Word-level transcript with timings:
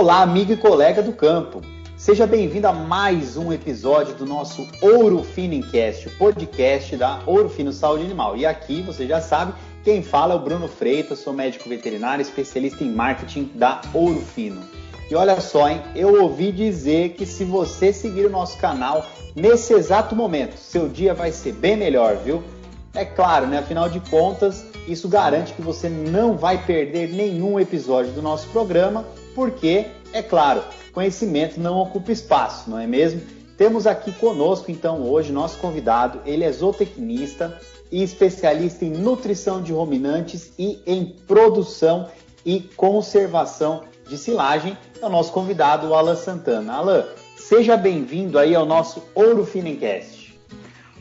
Olá, 0.00 0.22
amigo 0.22 0.50
e 0.50 0.56
colega 0.56 1.02
do 1.02 1.12
campo. 1.12 1.60
Seja 1.94 2.26
bem-vindo 2.26 2.66
a 2.66 2.72
mais 2.72 3.36
um 3.36 3.52
episódio 3.52 4.14
do 4.14 4.24
nosso 4.24 4.66
Ouro 4.80 5.22
Fino 5.22 5.52
Encast, 5.52 6.08
o 6.08 6.16
podcast 6.16 6.96
da 6.96 7.20
Ouro 7.26 7.50
Fino 7.50 7.70
Saúde 7.70 8.06
Animal. 8.06 8.34
E 8.34 8.46
aqui, 8.46 8.80
você 8.80 9.06
já 9.06 9.20
sabe, 9.20 9.52
quem 9.84 10.02
fala 10.02 10.32
é 10.32 10.36
o 10.38 10.40
Bruno 10.40 10.68
Freitas, 10.68 11.18
sou 11.18 11.34
médico 11.34 11.68
veterinário, 11.68 12.22
especialista 12.22 12.82
em 12.82 12.90
marketing 12.90 13.50
da 13.54 13.82
Ouro 13.92 14.22
Fino. 14.22 14.62
E 15.10 15.14
olha 15.14 15.38
só, 15.38 15.68
hein? 15.68 15.82
Eu 15.94 16.22
ouvi 16.22 16.50
dizer 16.50 17.10
que 17.10 17.26
se 17.26 17.44
você 17.44 17.92
seguir 17.92 18.24
o 18.24 18.30
nosso 18.30 18.56
canal 18.56 19.04
nesse 19.36 19.74
exato 19.74 20.16
momento, 20.16 20.56
seu 20.56 20.88
dia 20.88 21.12
vai 21.12 21.30
ser 21.30 21.52
bem 21.52 21.76
melhor, 21.76 22.16
viu? 22.16 22.42
É 22.94 23.04
claro, 23.04 23.46
né? 23.46 23.58
Afinal 23.58 23.90
de 23.90 24.00
contas, 24.08 24.64
isso 24.88 25.08
garante 25.08 25.52
que 25.52 25.60
você 25.60 25.90
não 25.90 26.38
vai 26.38 26.64
perder 26.64 27.12
nenhum 27.12 27.60
episódio 27.60 28.12
do 28.12 28.22
nosso 28.22 28.48
programa, 28.48 29.04
porque, 29.34 29.86
é 30.12 30.22
claro, 30.22 30.62
conhecimento 30.92 31.60
não 31.60 31.78
ocupa 31.78 32.10
espaço, 32.10 32.68
não 32.68 32.78
é 32.78 32.86
mesmo? 32.86 33.20
Temos 33.56 33.86
aqui 33.86 34.10
conosco, 34.12 34.70
então, 34.70 35.02
hoje, 35.02 35.32
nosso 35.32 35.58
convidado. 35.58 36.20
Ele 36.24 36.44
é 36.44 36.50
zootecnista 36.50 37.60
e 37.92 38.02
especialista 38.02 38.84
em 38.84 38.90
nutrição 38.90 39.62
de 39.62 39.72
ruminantes 39.72 40.52
e 40.58 40.80
em 40.86 41.04
produção 41.26 42.08
e 42.44 42.60
conservação 42.74 43.84
de 44.08 44.16
silagem 44.16 44.76
é 45.00 45.06
o 45.06 45.08
nosso 45.08 45.32
convidado, 45.32 45.94
Alan 45.94 46.16
Santana. 46.16 46.72
Alan, 46.72 47.04
seja 47.36 47.76
bem-vindo 47.76 48.38
aí 48.38 48.54
ao 48.54 48.66
nosso 48.66 49.02
Ouro 49.14 49.44
Finencast. 49.44 50.38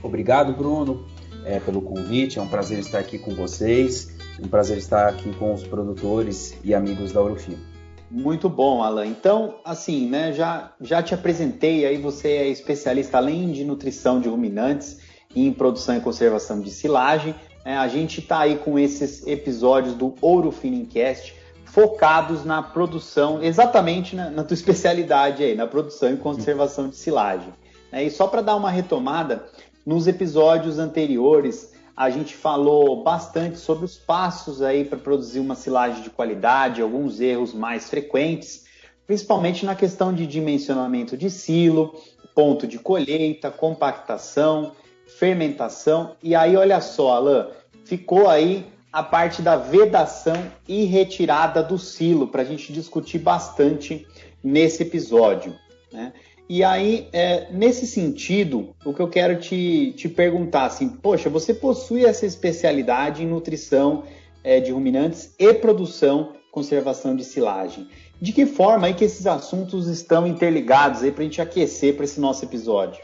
Obrigado, 0.03 0.53
Bruno, 0.53 1.07
é, 1.45 1.59
pelo 1.59 1.81
convite. 1.81 2.39
É 2.39 2.41
um 2.41 2.47
prazer 2.47 2.79
estar 2.79 2.99
aqui 2.99 3.17
com 3.17 3.33
vocês. 3.33 4.15
Um 4.41 4.47
prazer 4.47 4.77
estar 4.77 5.07
aqui 5.07 5.33
com 5.37 5.53
os 5.53 5.63
produtores 5.63 6.55
e 6.63 6.73
amigos 6.73 7.11
da 7.11 7.21
Ouro 7.21 7.35
Fino. 7.35 7.78
Muito 8.09 8.49
bom, 8.49 8.81
Alan. 8.81 9.05
Então, 9.05 9.55
assim, 9.63 10.07
né, 10.07 10.33
já, 10.33 10.73
já 10.81 11.01
te 11.03 11.13
apresentei 11.13 11.85
aí, 11.85 11.97
você 11.97 12.29
é 12.29 12.47
especialista 12.47 13.17
além 13.17 13.51
de 13.51 13.63
nutrição 13.63 14.19
de 14.19 14.27
ruminantes 14.27 14.99
em 15.35 15.51
produção 15.53 15.95
e 15.95 16.01
conservação 16.01 16.59
de 16.59 16.71
silagem. 16.71 17.35
É, 17.63 17.75
a 17.75 17.87
gente 17.87 18.19
está 18.19 18.39
aí 18.39 18.57
com 18.57 18.79
esses 18.79 19.27
episódios 19.27 19.93
do 19.93 20.15
Ouro 20.21 20.51
Finencast 20.51 21.35
focados 21.65 22.43
na 22.43 22.63
produção, 22.63 23.43
exatamente 23.43 24.15
na, 24.15 24.31
na 24.31 24.43
tua 24.43 24.55
especialidade 24.55 25.43
aí, 25.43 25.53
na 25.53 25.67
produção 25.67 26.11
e 26.11 26.17
conservação 26.17 26.89
de 26.89 26.95
silagem. 26.95 27.53
É, 27.91 28.03
e 28.03 28.09
só 28.09 28.27
para 28.27 28.41
dar 28.41 28.55
uma 28.55 28.71
retomada, 28.71 29.45
nos 29.85 30.07
episódios 30.07 30.77
anteriores 30.77 31.73
a 31.99 32.09
gente 32.09 32.33
falou 32.33 33.03
bastante 33.03 33.59
sobre 33.59 33.83
os 33.83 33.97
passos 33.97 34.61
aí 34.61 34.85
para 34.85 34.97
produzir 34.97 35.41
uma 35.41 35.53
silagem 35.53 36.01
de 36.01 36.09
qualidade, 36.09 36.81
alguns 36.81 37.19
erros 37.19 37.53
mais 37.53 37.89
frequentes, 37.89 38.63
principalmente 39.05 39.65
na 39.65 39.75
questão 39.75 40.13
de 40.13 40.25
dimensionamento 40.25 41.17
de 41.17 41.29
silo, 41.29 41.93
ponto 42.33 42.65
de 42.65 42.79
colheita, 42.79 43.51
compactação, 43.51 44.71
fermentação. 45.17 46.15
E 46.23 46.33
aí, 46.33 46.55
olha 46.55 46.79
só, 46.79 47.17
Alain, 47.17 47.47
ficou 47.83 48.29
aí 48.29 48.65
a 48.93 49.03
parte 49.03 49.41
da 49.41 49.57
vedação 49.57 50.41
e 50.65 50.85
retirada 50.85 51.61
do 51.61 51.77
silo, 51.77 52.29
para 52.29 52.43
a 52.43 52.45
gente 52.45 52.71
discutir 52.71 53.19
bastante 53.19 54.07
nesse 54.41 54.83
episódio. 54.83 55.53
Né? 55.91 56.13
E 56.49 56.63
aí, 56.63 57.07
é, 57.13 57.47
nesse 57.51 57.85
sentido, 57.85 58.69
o 58.83 58.91
que 58.91 58.99
eu 58.99 59.07
quero 59.07 59.39
te, 59.39 59.93
te 59.95 60.09
perguntar, 60.09 60.65
assim, 60.65 60.89
poxa, 60.89 61.29
você 61.29 61.53
possui 61.53 62.05
essa 62.05 62.25
especialidade 62.25 63.21
em 63.21 63.27
nutrição 63.27 64.03
é, 64.43 64.59
de 64.59 64.71
ruminantes 64.71 65.35
e 65.37 65.53
produção, 65.53 66.33
conservação 66.51 67.15
de 67.15 67.23
silagem. 67.23 67.87
De 68.19 68.33
que 68.33 68.47
forma 68.47 68.87
aí 68.87 68.95
que 68.95 69.05
esses 69.05 69.27
assuntos 69.27 69.87
estão 69.87 70.25
interligados 70.25 71.03
aí 71.03 71.11
para 71.11 71.21
a 71.21 71.25
gente 71.25 71.39
aquecer 71.39 71.95
para 71.95 72.05
esse 72.05 72.19
nosso 72.19 72.43
episódio? 72.43 72.99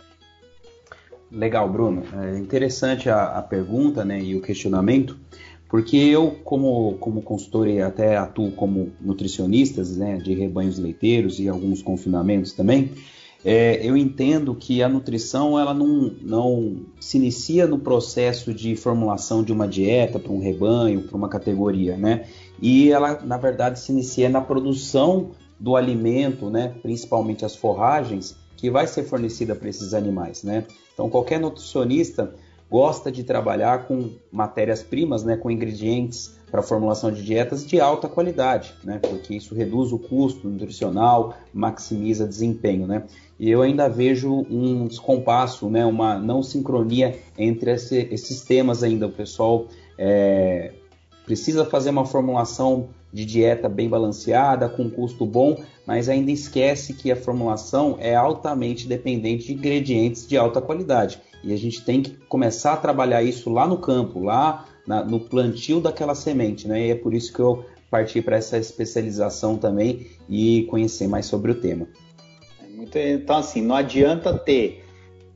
Legal, 1.32 1.70
Bruno. 1.70 2.02
É 2.24 2.40
interessante 2.40 3.12
a, 3.12 3.38
a 3.38 3.44
pergunta 3.44 4.04
né, 4.04 4.20
e 4.24 4.36
o 4.36 4.42
questionamento, 4.42 5.20
porque 5.70 5.98
eu, 5.98 6.32
como, 6.44 6.96
como 7.00 7.22
consultor 7.22 7.68
e 7.68 7.80
até 7.80 8.18
atuo 8.18 8.52
como 8.54 8.92
nutricionista 9.00 9.84
né, 9.84 10.18
de 10.18 10.34
rebanhos 10.34 10.80
leiteiros 10.80 11.40
e 11.40 11.48
alguns 11.48 11.84
confinamentos 11.84 12.52
também, 12.52 12.92
é, 13.48 13.80
eu 13.88 13.96
entendo 13.96 14.56
que 14.56 14.82
a 14.82 14.90
nutrição 14.90 15.60
ela 15.60 15.72
não, 15.72 16.12
não 16.20 16.78
se 17.00 17.18
inicia 17.18 17.68
no 17.68 17.78
processo 17.78 18.52
de 18.52 18.76
formulação 18.76 19.44
de 19.44 19.54
uma 19.54 19.68
dieta 19.68 20.18
para 20.18 20.32
um 20.32 20.40
rebanho, 20.40 21.04
para 21.04 21.16
uma 21.16 21.30
categoria, 21.30 21.96
né? 21.96 22.26
E 22.60 22.92
ela, 22.92 23.22
na 23.24 23.38
verdade, 23.38 23.80
se 23.80 23.92
inicia 23.92 24.28
na 24.30 24.42
produção 24.42 25.30
do 25.60 25.76
alimento, 25.76 26.50
né? 26.50 26.74
principalmente 26.82 27.46
as 27.46 27.56
forragens, 27.56 28.36
que 28.58 28.72
vai 28.72 28.88
ser 28.88 29.04
fornecida 29.04 29.54
para 29.54 29.70
esses 29.70 29.94
animais, 29.94 30.42
né? 30.42 30.66
Então, 30.94 31.08
qualquer 31.08 31.40
nutricionista 31.40 32.34
gosta 32.70 33.12
de 33.12 33.24
trabalhar 33.24 33.88
com 33.88 34.12
matérias-primas, 34.32 35.24
né, 35.24 35.38
com 35.38 35.52
ingredientes 35.52 36.36
para 36.50 36.62
formulação 36.62 37.12
de 37.12 37.24
dietas 37.24 37.66
de 37.66 37.80
alta 37.80 38.08
qualidade, 38.08 38.74
né, 38.84 39.00
porque 39.00 39.36
isso 39.36 39.54
reduz 39.54 39.92
o 39.92 40.00
custo 40.00 40.48
nutricional, 40.48 41.36
maximiza 41.54 42.28
desempenho, 42.28 42.88
né. 42.88 43.04
E 43.40 43.50
eu 43.50 43.62
ainda 43.62 43.90
vejo 43.90 44.46
um 44.50 44.88
descompasso, 44.88 45.70
né, 45.70 45.86
uma 45.86 46.18
não 46.18 46.42
sincronia 46.42 47.20
entre 47.38 47.72
esse, 47.72 48.08
esses 48.12 48.42
temas 48.42 48.82
ainda. 48.82 49.08
O 49.08 49.12
pessoal 49.12 49.68
é, 49.98 50.72
precisa 51.26 51.66
fazer 51.66 51.90
uma 51.90 52.06
formulação 52.06 52.90
de 53.12 53.26
dieta 53.26 53.70
bem 53.70 53.88
balanceada, 53.88 54.68
com 54.68 54.90
custo 54.90 55.26
bom, 55.26 55.58
mas 55.86 56.10
ainda 56.10 56.32
esquece 56.32 56.94
que 56.94 57.12
a 57.12 57.16
formulação 57.16 57.98
é 58.00 58.16
altamente 58.16 58.88
dependente 58.88 59.48
de 59.48 59.54
ingredientes 59.54 60.28
de 60.28 60.38
alta 60.38 60.62
qualidade. 60.62 61.22
E 61.44 61.54
a 61.54 61.58
gente 61.58 61.84
tem 61.84 62.02
que 62.02 62.12
começar 62.28 62.74
a 62.74 62.78
trabalhar 62.78 63.24
isso 63.24 63.50
lá 63.50 63.68
no 63.68 63.78
campo, 63.78 64.20
lá 64.20 64.66
na, 64.86 65.04
no 65.04 65.20
plantio 65.20 65.80
daquela 65.80 66.16
semente, 66.16 66.68
né? 66.68 66.88
E 66.88 66.92
é 66.92 66.96
por 66.96 67.14
isso 67.14 67.32
que 67.32 67.40
eu 67.40 67.66
parti 67.90 68.22
para 68.22 68.36
essa 68.36 68.58
especialização 68.58 69.58
também 69.58 70.08
e 70.28 70.64
conhecer 70.70 71.08
mais 71.08 71.26
sobre 71.26 71.52
o 71.52 71.56
tema. 71.56 71.88
Então, 73.00 73.38
assim, 73.38 73.62
não 73.62 73.76
adianta 73.76 74.34
ter 74.34 74.86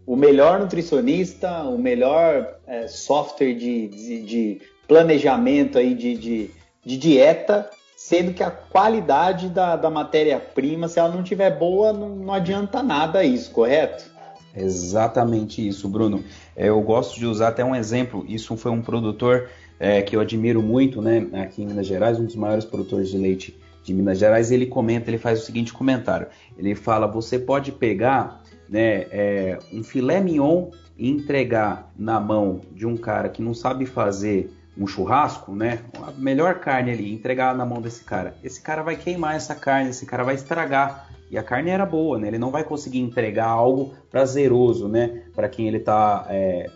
o 0.06 0.16
melhor 0.16 0.60
nutricionista, 0.60 1.64
o 1.64 1.78
melhor 1.78 2.56
é, 2.66 2.88
software 2.88 3.54
de, 3.54 3.88
de, 3.88 4.22
de, 4.24 4.62
planejamento 4.88 5.78
aí 5.78 5.94
de, 5.94 6.18
de, 6.18 6.52
de, 6.84 6.98
dieta, 6.98 7.70
sendo 7.96 8.34
que 8.34 8.42
a 8.42 8.50
qualidade 8.50 9.50
da, 9.50 9.76
da 9.76 9.88
matéria-prima, 9.88 10.88
se 10.88 10.98
ela 10.98 11.10
não 11.10 11.22
tiver 11.22 11.56
boa, 11.60 11.94
não, 11.94 12.10
não 12.10 12.34
adianta 12.34 12.82
nada 12.82 13.24
isso, 13.24 13.52
correto? 13.52 14.10
Exatamente 14.56 15.66
isso, 15.68 15.88
Bruno. 15.88 16.24
É, 16.56 16.70
eu 16.70 16.82
gosto 16.82 17.20
de 17.20 17.28
usar 17.28 17.50
até 17.50 17.64
um 17.64 17.76
exemplo. 17.76 18.26
Isso 18.28 18.58
foi 18.58 18.72
um 18.72 18.82
produtor 18.82 19.48
é, 19.80 20.02
que 20.02 20.16
eu 20.16 20.22
admiro 20.22 20.62
muito, 20.62 21.04
né, 21.04 21.28
aqui 21.34 21.62
em 21.62 21.68
Minas 21.68 21.86
Gerais, 21.86 22.20
um 22.20 22.26
dos 22.26 22.36
maiores 22.36 22.66
produtores 22.66 23.10
de 23.10 23.18
leite 23.18 23.56
de 23.90 23.94
Minas 23.94 24.18
Gerais. 24.18 24.52
Ele 24.52 24.66
comenta, 24.66 25.10
ele 25.10 25.18
faz 25.18 25.42
o 25.42 25.46
seguinte 25.46 25.74
comentário. 25.74 26.28
Ele 26.58 26.76
fala: 26.76 27.08
você 27.08 27.38
pode 27.38 27.72
pegar, 27.72 28.42
né, 28.68 29.06
é, 29.12 29.60
um 29.74 29.84
filé 29.84 30.22
mignon 30.22 30.70
e 30.98 31.10
entregar 31.10 31.92
na 31.98 32.20
mão 32.20 32.62
de 32.72 32.86
um 32.86 32.96
cara 32.96 33.30
que 33.30 33.42
não 33.42 33.54
sabe 33.54 33.86
fazer 33.86 34.52
um 34.78 34.88
churrasco, 34.88 35.54
né? 35.54 35.80
A 36.02 36.12
melhor 36.12 36.60
carne 36.60 36.92
ali, 36.92 37.14
entregar 37.14 37.56
na 37.56 37.66
mão 37.66 37.82
desse 37.82 38.04
cara. 38.04 38.36
Esse 38.44 38.62
cara 38.62 38.82
vai 38.82 38.96
queimar 38.96 39.36
essa 39.36 39.54
carne, 39.54 39.90
esse 39.90 40.06
cara 40.06 40.24
vai 40.24 40.36
estragar 40.36 41.10
e 41.30 41.38
a 41.38 41.44
carne 41.44 41.70
era 41.70 41.86
boa, 41.86 42.18
né? 42.18 42.28
Ele 42.28 42.38
não 42.38 42.50
vai 42.50 42.64
conseguir 42.64 43.00
entregar 43.00 43.48
algo 43.48 43.94
prazeroso, 44.10 44.88
né? 44.88 45.24
Para 45.36 45.50
quem 45.50 45.68
ele 45.68 45.78
está 45.78 46.26
é, 46.30 46.70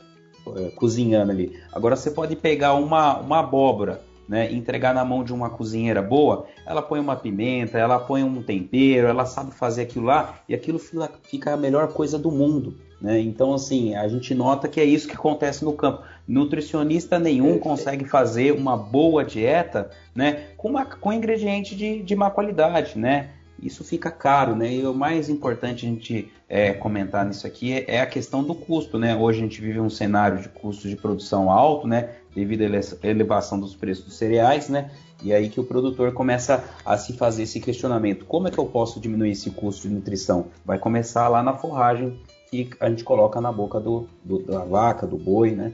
é, 0.56 0.70
cozinhando 0.76 1.32
ali. 1.32 1.58
Agora 1.72 1.96
você 1.96 2.12
pode 2.12 2.36
pegar 2.36 2.74
uma, 2.74 3.20
uma 3.20 3.40
abóbora, 3.40 4.02
né? 4.28 4.52
Entregar 4.52 4.94
na 4.94 5.04
mão 5.04 5.24
de 5.24 5.34
uma 5.34 5.50
cozinheira 5.50 6.02
boa. 6.02 6.46
Ela 6.66 6.82
põe 6.82 7.00
uma 7.00 7.16
pimenta, 7.16 7.78
ela 7.78 8.00
põe 8.00 8.24
um 8.24 8.42
tempero, 8.42 9.08
ela 9.08 9.26
sabe 9.26 9.54
fazer 9.54 9.84
aquilo 9.84 10.06
lá 10.06 10.40
e 10.48 10.56
aquilo 10.56 10.80
fica 11.24 11.54
a 11.54 11.58
melhor 11.58 11.94
coisa 11.94 12.18
do 12.18 12.32
mundo. 12.32 12.78
Né? 13.02 13.20
Então, 13.20 13.54
assim, 13.54 13.96
a 13.96 14.08
gente 14.08 14.34
nota 14.34 14.68
que 14.68 14.80
é 14.80 14.86
isso 14.86 15.08
que 15.08 15.16
acontece 15.16 15.66
no 15.66 15.74
campo. 15.74 16.04
Nutricionista 16.26 17.20
nenhum 17.20 17.60
consegue 17.60 18.06
fazer 18.06 18.54
uma 18.54 18.78
boa 18.78 19.26
dieta 19.26 19.92
né, 20.16 20.48
com, 20.56 20.70
uma, 20.70 20.86
com 20.86 21.12
ingrediente 21.12 21.76
de, 21.76 22.02
de 22.02 22.16
má 22.16 22.32
qualidade, 22.32 22.98
né? 22.98 23.32
isso 23.62 23.84
fica 23.84 24.12
caro, 24.12 24.56
né? 24.56 24.74
E 24.74 24.86
o 24.86 24.94
mais 24.94 25.30
importante 25.30 25.86
a 25.86 25.90
gente 25.90 26.32
é, 26.50 26.74
comentar 26.74 27.26
nisso 27.26 27.48
aqui 27.48 27.74
é, 27.74 27.96
é, 27.96 28.02
a 28.02 28.06
questão 28.06 28.44
do 28.44 28.54
custo, 28.54 29.00
né? 29.00 29.16
Hoje 29.16 29.40
a 29.40 29.44
gente 29.44 29.62
vive 29.62 29.80
um 29.80 29.90
cenário 29.90 30.40
de 30.40 30.50
custo 30.50 30.88
de 30.88 30.96
produção 30.96 31.50
alto, 31.50 31.88
né? 31.88 32.10
Devido 32.36 32.64
à 32.64 33.08
elevação 33.08 33.60
dos 33.60 33.76
preços 33.76 34.06
dos 34.06 34.16
cereais, 34.16 34.70
né? 34.70 34.92
E 35.24 35.34
aí 35.34 35.50
que 35.50 35.60
o 35.60 35.64
produtor 35.64 36.12
começa 36.14 36.64
a 36.84 36.98
se 36.98 37.14
fazer 37.14 37.44
esse 37.44 37.60
questionamento: 37.60 38.26
como 38.26 38.48
é 38.48 38.52
que 38.52 38.58
eu 38.58 38.66
posso 38.66 39.00
diminuir 39.00 39.32
esse 39.32 39.52
custo 39.52 39.88
de 39.88 39.94
nutrição? 39.94 40.48
Vai 40.66 40.80
começar 40.80 41.28
lá 41.28 41.44
na 41.44 41.54
forragem 41.54 42.20
que 42.50 42.70
a 42.80 42.90
gente 42.90 43.04
coloca 43.04 43.40
na 43.40 43.52
boca 43.52 43.80
do, 43.80 44.08
do 44.24 44.40
da 44.40 44.60
vaca, 44.60 45.08
do 45.08 45.18
boi, 45.18 45.52
né? 45.52 45.74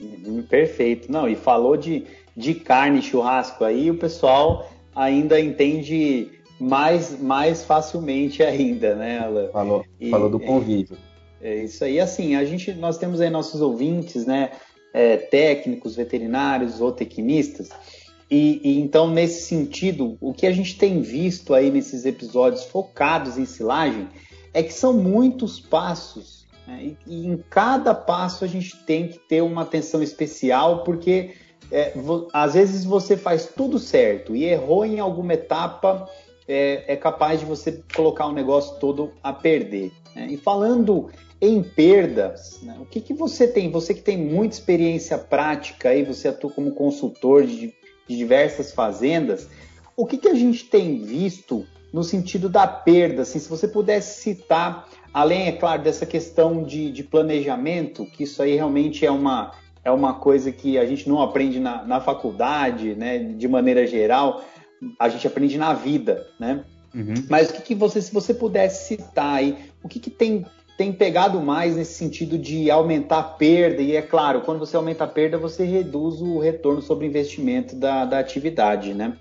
Uhum, 0.00 0.42
perfeito. 0.42 1.10
Não, 1.10 1.28
e 1.28 1.34
falou 1.34 1.76
de, 1.76 2.04
de 2.36 2.54
carne 2.54 3.00
churrasco 3.00 3.64
aí, 3.64 3.90
o 3.90 3.98
pessoal 3.98 4.68
ainda 4.94 5.40
entende 5.40 6.30
mais, 6.58 7.20
mais 7.20 7.64
facilmente 7.64 8.42
ainda, 8.42 8.94
né, 8.94 9.18
Alan? 9.18 9.48
Falou, 9.48 9.84
e, 10.00 10.10
falou 10.10 10.30
do 10.30 10.40
convívio. 10.40 10.96
É, 11.40 11.58
é, 11.58 11.64
isso 11.64 11.84
aí, 11.84 12.00
assim, 12.00 12.34
a 12.34 12.44
gente, 12.44 12.72
nós 12.74 12.98
temos 12.98 13.20
aí 13.20 13.30
nossos 13.30 13.60
ouvintes, 13.60 14.26
né, 14.26 14.50
é, 14.96 15.18
técnicos, 15.18 15.94
veterinários, 15.94 16.76
zootecnistas, 16.76 17.68
e, 18.30 18.60
e, 18.64 18.80
então, 18.80 19.08
nesse 19.08 19.42
sentido, 19.42 20.16
o 20.20 20.32
que 20.32 20.46
a 20.46 20.52
gente 20.52 20.76
tem 20.78 21.02
visto 21.02 21.52
aí 21.54 21.70
nesses 21.70 22.06
episódios 22.06 22.64
focados 22.64 23.36
em 23.36 23.44
silagem 23.44 24.08
é 24.54 24.62
que 24.62 24.72
são 24.72 24.94
muitos 24.94 25.60
passos, 25.60 26.46
né? 26.66 26.82
e, 26.82 26.96
e, 27.06 27.26
em 27.26 27.36
cada 27.50 27.94
passo 27.94 28.42
a 28.42 28.48
gente 28.48 28.74
tem 28.84 29.06
que 29.06 29.18
ter 29.18 29.42
uma 29.42 29.62
atenção 29.62 30.02
especial, 30.02 30.82
porque 30.82 31.34
é, 31.70 31.92
às 32.32 32.54
vezes 32.54 32.82
você 32.84 33.18
faz 33.18 33.50
tudo 33.54 33.78
certo 33.78 34.34
e 34.34 34.44
errou 34.44 34.84
em 34.84 34.98
alguma 34.98 35.34
etapa, 35.34 36.08
é, 36.48 36.94
é 36.94 36.96
capaz 36.96 37.40
de 37.40 37.46
você 37.46 37.80
colocar 37.94 38.26
o 38.26 38.32
negócio 38.32 38.80
todo 38.80 39.12
a 39.22 39.32
perder. 39.32 39.92
Né? 40.14 40.28
E 40.30 40.36
falando 40.38 41.10
em 41.40 41.62
perdas, 41.62 42.60
né? 42.62 42.76
o 42.80 42.86
que, 42.86 43.00
que 43.00 43.12
você 43.12 43.46
tem? 43.46 43.70
Você 43.70 43.92
que 43.92 44.02
tem 44.02 44.16
muita 44.16 44.54
experiência 44.54 45.18
prática 45.18 45.90
aí, 45.90 46.02
você 46.02 46.28
atua 46.28 46.50
como 46.50 46.72
consultor 46.72 47.44
de, 47.44 47.74
de 48.08 48.16
diversas 48.16 48.72
fazendas, 48.72 49.48
o 49.96 50.06
que, 50.06 50.18
que 50.18 50.28
a 50.28 50.34
gente 50.34 50.64
tem 50.64 51.02
visto 51.02 51.66
no 51.92 52.02
sentido 52.02 52.48
da 52.48 52.66
perda? 52.66 53.22
Assim, 53.22 53.38
se 53.38 53.48
você 53.48 53.68
pudesse 53.68 54.22
citar, 54.22 54.88
além, 55.12 55.48
é 55.48 55.52
claro, 55.52 55.82
dessa 55.82 56.06
questão 56.06 56.62
de, 56.62 56.90
de 56.90 57.02
planejamento, 57.02 58.06
que 58.06 58.24
isso 58.24 58.42
aí 58.42 58.54
realmente 58.54 59.04
é 59.04 59.10
uma, 59.10 59.52
é 59.84 59.90
uma 59.90 60.14
coisa 60.14 60.50
que 60.50 60.78
a 60.78 60.86
gente 60.86 61.08
não 61.08 61.22
aprende 61.22 61.60
na, 61.60 61.82
na 61.84 62.00
faculdade, 62.00 62.94
né, 62.94 63.18
de 63.18 63.48
maneira 63.48 63.86
geral, 63.86 64.44
a 64.98 65.08
gente 65.08 65.26
aprende 65.26 65.56
na 65.56 65.72
vida, 65.72 66.26
né? 66.38 66.64
Uhum. 66.94 67.14
Mas 67.28 67.50
o 67.50 67.52
que, 67.54 67.62
que 67.62 67.74
você, 67.74 68.00
se 68.00 68.12
você 68.12 68.32
pudesse 68.32 68.88
citar 68.88 69.34
aí, 69.34 69.56
o 69.82 69.88
que, 69.88 70.00
que 70.00 70.10
tem, 70.10 70.46
tem 70.76 70.92
pegado 70.92 71.40
mais 71.40 71.76
nesse 71.76 71.94
sentido 71.94 72.38
de 72.38 72.70
aumentar 72.70 73.18
a 73.18 73.22
perda? 73.22 73.80
E 73.80 73.96
é 73.96 74.02
claro, 74.02 74.42
quando 74.42 74.58
você 74.58 74.76
aumenta 74.76 75.04
a 75.04 75.08
perda, 75.08 75.38
você 75.38 75.64
reduz 75.64 76.20
o 76.20 76.38
retorno 76.38 76.82
sobre 76.82 77.06
investimento 77.06 77.74
da, 77.74 78.04
da 78.04 78.18
atividade, 78.18 78.92
né? 78.92 79.16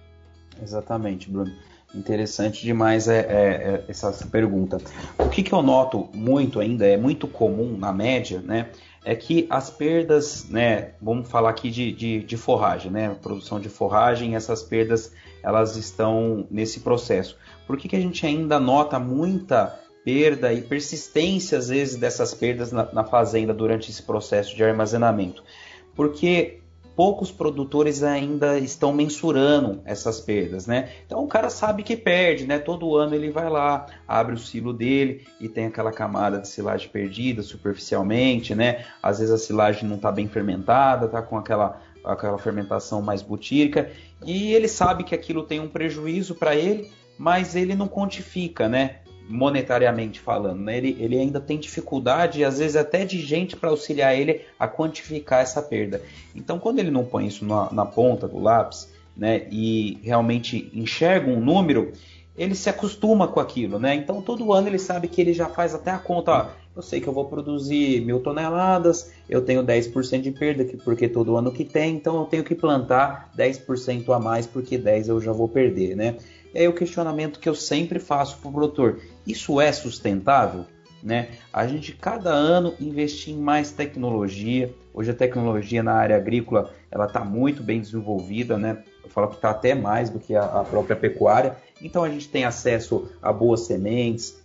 Exatamente, 0.62 1.30
Bruno. 1.30 1.52
Interessante 1.94 2.62
demais 2.62 3.08
é, 3.08 3.20
é, 3.20 3.24
é 3.24 3.84
essa 3.88 4.12
pergunta. 4.28 4.78
O 5.18 5.30
que, 5.30 5.42
que 5.42 5.54
eu 5.54 5.62
noto 5.62 6.10
muito 6.14 6.60
ainda, 6.60 6.86
é 6.86 6.98
muito 6.98 7.26
comum 7.26 7.78
na 7.78 7.94
média, 7.94 8.42
né? 8.42 8.70
é 9.06 9.16
que 9.16 9.46
as 9.52 9.70
perdas, 9.70 10.50
né, 10.50 10.94
vamos 11.00 11.30
falar 11.30 11.52
aqui 11.52 11.70
de, 11.70 11.92
de, 11.92 12.24
de, 12.24 12.36
forragem, 12.36 12.92
né, 12.92 13.16
produção 13.22 13.60
de 13.60 13.70
forragem, 13.70 14.36
essas 14.36 14.64
perdas 14.64 15.14
elas 15.44 15.78
estão 15.78 16.48
nesse 16.50 16.80
processo. 16.80 17.38
Por 17.68 17.78
que, 17.78 17.88
que 17.88 17.96
a 17.96 18.00
gente 18.00 18.26
ainda 18.26 18.60
nota 18.60 19.00
muita 19.00 19.80
perda 20.06 20.54
e 20.54 20.62
persistência 20.62 21.58
às 21.58 21.68
vezes 21.70 21.96
dessas 21.98 22.34
perdas 22.34 22.72
na, 22.72 22.88
na 22.94 23.04
fazenda 23.04 23.54
durante 23.54 23.90
esse 23.90 24.04
processo 24.04 24.56
de 24.56 24.64
armazenamento? 24.64 25.44
Porque 25.96 26.60
poucos 26.96 27.32
produtores 27.32 28.04
ainda 28.04 28.58
estão 28.58 28.94
mensurando 28.94 29.82
essas 29.84 30.22
perdas, 30.22 30.66
né? 30.66 30.90
Então 31.06 31.24
o 31.24 31.28
cara 31.28 31.50
sabe 31.50 31.84
que 31.84 31.98
perde, 31.98 32.46
né? 32.46 32.58
Todo 32.58 32.96
ano 32.96 33.14
ele 33.16 33.32
vai 33.32 33.50
lá, 33.50 33.88
abre 34.08 34.36
o 34.36 34.38
silo 34.38 34.72
dele 34.72 35.28
e 35.42 35.50
tem 35.50 35.66
aquela 35.66 35.92
camada 35.92 36.40
de 36.40 36.48
silagem 36.48 36.88
perdida 36.90 37.42
superficialmente, 37.42 38.56
né? 38.56 38.86
Às 39.04 39.20
vezes 39.20 39.34
a 39.34 39.38
silagem 39.38 39.90
não 39.90 39.98
está 39.98 40.12
bem 40.12 40.28
fermentada, 40.28 41.08
tá 41.08 41.22
com 41.22 41.38
aquela 41.38 41.82
aquela 42.04 42.38
fermentação 42.38 43.02
mais 43.02 43.24
butírica 43.24 43.92
e 44.24 44.54
ele 44.54 44.68
sabe 44.68 45.04
que 45.04 45.16
aquilo 45.16 45.42
tem 45.42 45.60
um 45.60 45.68
prejuízo 45.68 46.36
para 46.36 46.56
ele, 46.56 46.92
mas 47.18 47.56
ele 47.56 47.74
não 47.74 47.88
quantifica, 47.88 48.70
né? 48.70 48.98
Monetariamente 49.28 50.20
falando, 50.20 50.62
né? 50.62 50.78
ele, 50.78 50.98
ele 51.00 51.18
ainda 51.18 51.40
tem 51.40 51.58
dificuldade, 51.58 52.44
às 52.44 52.60
vezes 52.60 52.76
até 52.76 53.06
de 53.06 53.20
gente 53.20 53.56
para 53.56 53.70
auxiliar 53.70 54.16
ele 54.16 54.42
a 54.60 54.68
quantificar 54.68 55.42
essa 55.42 55.62
perda. 55.62 56.02
Então, 56.36 56.60
quando 56.60 56.80
ele 56.80 56.92
não 56.92 57.06
põe 57.06 57.28
isso 57.28 57.46
na, 57.46 57.72
na 57.72 57.86
ponta 57.86 58.28
do 58.28 58.40
lápis, 58.40 58.94
né, 59.16 59.48
e 59.50 59.98
realmente 60.04 60.70
enxerga 60.74 61.32
um 61.32 61.40
número, 61.40 61.94
ele 62.38 62.54
se 62.54 62.70
acostuma 62.70 63.28
com 63.28 63.40
aquilo, 63.40 63.80
né? 63.80 63.96
Então, 63.96 64.22
todo 64.22 64.52
ano 64.52 64.68
ele 64.68 64.78
sabe 64.78 65.08
que 65.08 65.22
ele 65.22 65.34
já 65.34 65.48
faz 65.48 65.74
até 65.74 65.92
a 65.92 65.98
conta, 65.98 66.32
ó, 66.32 66.48
eu 66.76 66.82
sei 66.82 67.00
que 67.00 67.08
eu 67.08 67.14
vou 67.14 67.26
produzir 67.26 68.02
mil 68.02 68.20
toneladas, 68.20 69.14
eu 69.30 69.42
tenho 69.42 69.64
10% 69.64 70.22
de 70.22 70.32
perda, 70.32 70.66
porque 70.84 71.08
todo 71.08 71.38
ano 71.38 71.52
que 71.52 71.64
tem, 71.64 71.96
então 71.96 72.18
eu 72.18 72.26
tenho 72.26 72.44
que 72.44 72.54
plantar 72.54 73.32
10% 73.38 74.14
a 74.14 74.20
mais, 74.20 74.46
porque 74.46 74.78
10 74.78 75.08
eu 75.08 75.22
já 75.22 75.32
vou 75.32 75.48
perder, 75.48 75.96
né? 75.96 76.18
E 76.56 76.60
aí 76.60 76.68
o 76.70 76.74
questionamento 76.74 77.38
que 77.38 77.50
eu 77.50 77.54
sempre 77.54 78.00
faço 78.00 78.38
para 78.38 78.50
o 78.50 78.54
produtor, 78.54 79.02
isso 79.28 79.60
é 79.60 79.74
sustentável? 79.74 80.64
Né? 81.04 81.28
A 81.52 81.68
gente 81.68 81.92
cada 81.92 82.30
ano 82.30 82.74
investir 82.80 83.34
em 83.34 83.38
mais 83.38 83.72
tecnologia. 83.72 84.74
Hoje 84.94 85.12
a 85.12 85.14
tecnologia 85.14 85.84
na 85.84 85.92
área 85.92 86.16
agrícola 86.16 86.74
ela 86.90 87.08
está 87.08 87.26
muito 87.26 87.62
bem 87.62 87.82
desenvolvida, 87.82 88.58
né? 88.58 88.82
Eu 89.04 89.10
falo 89.10 89.28
que 89.28 89.36
está 89.36 89.50
até 89.50 89.76
mais 89.76 90.10
do 90.10 90.18
que 90.18 90.34
a, 90.34 90.46
a 90.46 90.64
própria 90.64 90.96
pecuária. 90.96 91.58
Então 91.82 92.06
a 92.06 92.10
gente 92.10 92.30
tem 92.30 92.46
acesso 92.46 93.10
a 93.22 93.34
boas 93.34 93.68
sementes, 93.68 94.42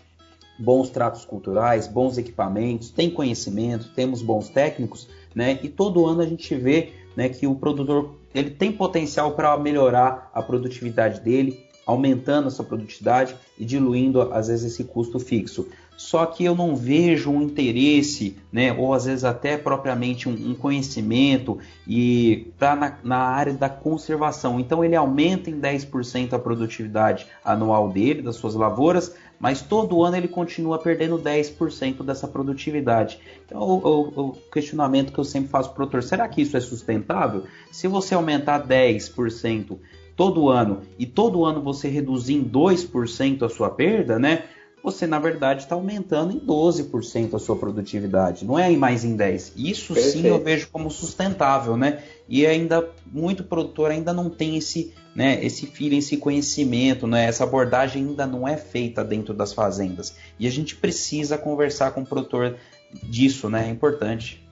bons 0.58 0.90
tratos 0.90 1.24
culturais, 1.24 1.86
bons 1.86 2.18
equipamentos, 2.18 2.90
tem 2.90 3.08
conhecimento, 3.08 3.88
temos 3.94 4.20
bons 4.20 4.48
técnicos, 4.48 5.08
né? 5.32 5.60
E 5.62 5.68
todo 5.68 6.04
ano 6.04 6.22
a 6.22 6.26
gente 6.26 6.54
vê 6.56 6.92
né, 7.16 7.28
que 7.28 7.46
o 7.46 7.54
produtor 7.54 8.16
ele 8.34 8.50
tem 8.50 8.72
potencial 8.72 9.32
para 9.32 9.56
melhorar 9.56 10.28
a 10.34 10.42
produtividade 10.42 11.20
dele, 11.20 11.69
aumentando 11.86 12.48
a 12.48 12.50
sua 12.50 12.64
produtividade 12.64 13.34
e 13.58 13.64
diluindo 13.64 14.20
às 14.32 14.48
vezes 14.48 14.72
esse 14.72 14.84
custo 14.84 15.18
fixo. 15.18 15.66
Só 16.00 16.24
que 16.24 16.42
eu 16.42 16.54
não 16.54 16.74
vejo 16.74 17.30
um 17.30 17.42
interesse, 17.42 18.38
né, 18.50 18.72
ou 18.72 18.94
às 18.94 19.04
vezes 19.04 19.22
até 19.22 19.58
propriamente 19.58 20.30
um, 20.30 20.32
um 20.32 20.54
conhecimento 20.54 21.58
e 21.86 22.50
tá 22.58 22.74
na, 22.74 22.96
na, 23.04 23.18
área 23.18 23.52
da 23.52 23.68
conservação. 23.68 24.58
Então 24.58 24.82
ele 24.82 24.96
aumenta 24.96 25.50
em 25.50 25.60
10% 25.60 26.32
a 26.32 26.38
produtividade 26.38 27.26
anual 27.44 27.90
dele, 27.90 28.22
das 28.22 28.36
suas 28.36 28.54
lavouras, 28.54 29.14
mas 29.38 29.60
todo 29.60 30.02
ano 30.02 30.16
ele 30.16 30.26
continua 30.26 30.78
perdendo 30.78 31.18
10% 31.18 32.02
dessa 32.02 32.26
produtividade. 32.26 33.20
Então 33.44 33.60
o, 33.60 33.76
o, 33.76 34.28
o, 34.28 34.32
questionamento 34.50 35.12
que 35.12 35.20
eu 35.20 35.24
sempre 35.24 35.50
faço 35.50 35.68
para 35.68 35.74
o 35.74 35.76
produtor, 35.76 36.02
será 36.02 36.26
que 36.28 36.40
isso 36.40 36.56
é 36.56 36.60
sustentável? 36.60 37.44
Se 37.70 37.86
você 37.86 38.14
aumentar 38.14 38.66
10% 38.66 39.76
todo 40.20 40.50
ano 40.50 40.82
e 40.98 41.06
todo 41.06 41.46
ano 41.46 41.62
você 41.62 41.88
reduzir 41.88 42.34
em 42.34 42.44
2% 42.44 43.42
a 43.42 43.48
sua 43.48 43.70
perda, 43.70 44.18
né? 44.18 44.42
Você 44.84 45.06
na 45.06 45.18
verdade 45.18 45.62
está 45.62 45.74
aumentando 45.74 46.30
em 46.30 46.38
12% 46.38 47.32
a 47.32 47.38
sua 47.38 47.56
produtividade, 47.56 48.44
não 48.44 48.58
é 48.58 48.68
mais 48.68 49.02
em 49.02 49.16
10. 49.16 49.54
Isso 49.56 49.94
Perfeito. 49.94 50.18
sim 50.18 50.26
eu 50.26 50.38
vejo 50.38 50.68
como 50.70 50.90
sustentável, 50.90 51.74
né? 51.74 52.02
E 52.28 52.46
ainda 52.46 52.86
muito 53.10 53.42
produtor 53.42 53.90
ainda 53.90 54.12
não 54.12 54.28
tem 54.28 54.58
esse, 54.58 54.92
né, 55.16 55.42
esse 55.42 55.64
feeling, 55.64 55.96
esse 55.96 56.18
conhecimento, 56.18 57.06
né? 57.06 57.24
Essa 57.24 57.44
abordagem 57.44 58.04
ainda 58.04 58.26
não 58.26 58.46
é 58.46 58.58
feita 58.58 59.02
dentro 59.02 59.32
das 59.32 59.54
fazendas. 59.54 60.14
E 60.38 60.46
a 60.46 60.50
gente 60.50 60.76
precisa 60.76 61.38
conversar 61.38 61.92
com 61.92 62.02
o 62.02 62.06
produtor 62.06 62.56
disso, 63.04 63.48
né? 63.48 63.68
É 63.68 63.70
importante. 63.70 64.46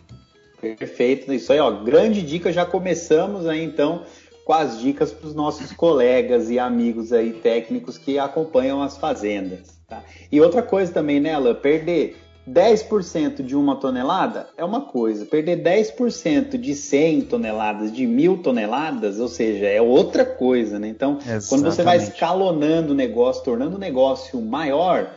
Perfeito, 0.59 1.31
isso 1.31 1.53
aí, 1.53 1.59
ó. 1.59 1.71
Grande 1.85 2.23
dica, 2.23 2.51
já 2.51 2.65
começamos 2.65 3.47
aí 3.47 3.63
então 3.63 4.07
com 4.49 4.55
as 4.55 4.81
dicas 4.81 5.12
para 5.12 5.28
os 5.28 5.35
nossos 5.35 5.73
colegas 5.73 6.49
e 6.49 6.59
amigos 6.59 7.12
aí 7.12 7.35
técnicos 7.35 7.99
que 7.99 8.19
acompanham 8.19 8.83
as 8.83 8.97
fazendas. 8.97 9.78
Tá? 9.87 10.02
E 10.33 10.40
outra 10.40 10.62
coisa 10.62 10.90
também, 10.90 11.21
né, 11.21 11.35
Alan? 11.35 11.55
Perder 11.55 12.17
10% 12.49 13.43
de 13.43 13.55
uma 13.55 13.76
tonelada 13.76 14.49
é 14.57 14.64
uma 14.64 14.81
coisa, 14.81 15.26
perder 15.26 15.62
10% 15.62 16.57
de 16.57 16.75
100 16.75 17.21
toneladas, 17.26 17.93
de 17.93 18.07
mil 18.07 18.38
toneladas, 18.38 19.21
ou 19.21 19.28
seja, 19.28 19.67
é 19.67 19.83
outra 19.83 20.25
coisa, 20.25 20.78
né? 20.78 20.88
Então, 20.88 21.19
Exatamente. 21.19 21.49
quando 21.50 21.64
você 21.64 21.83
vai 21.83 21.99
escalonando 21.99 22.95
o 22.95 22.97
negócio, 22.97 23.45
tornando 23.45 23.76
o 23.76 23.78
negócio 23.78 24.40
maior, 24.40 25.12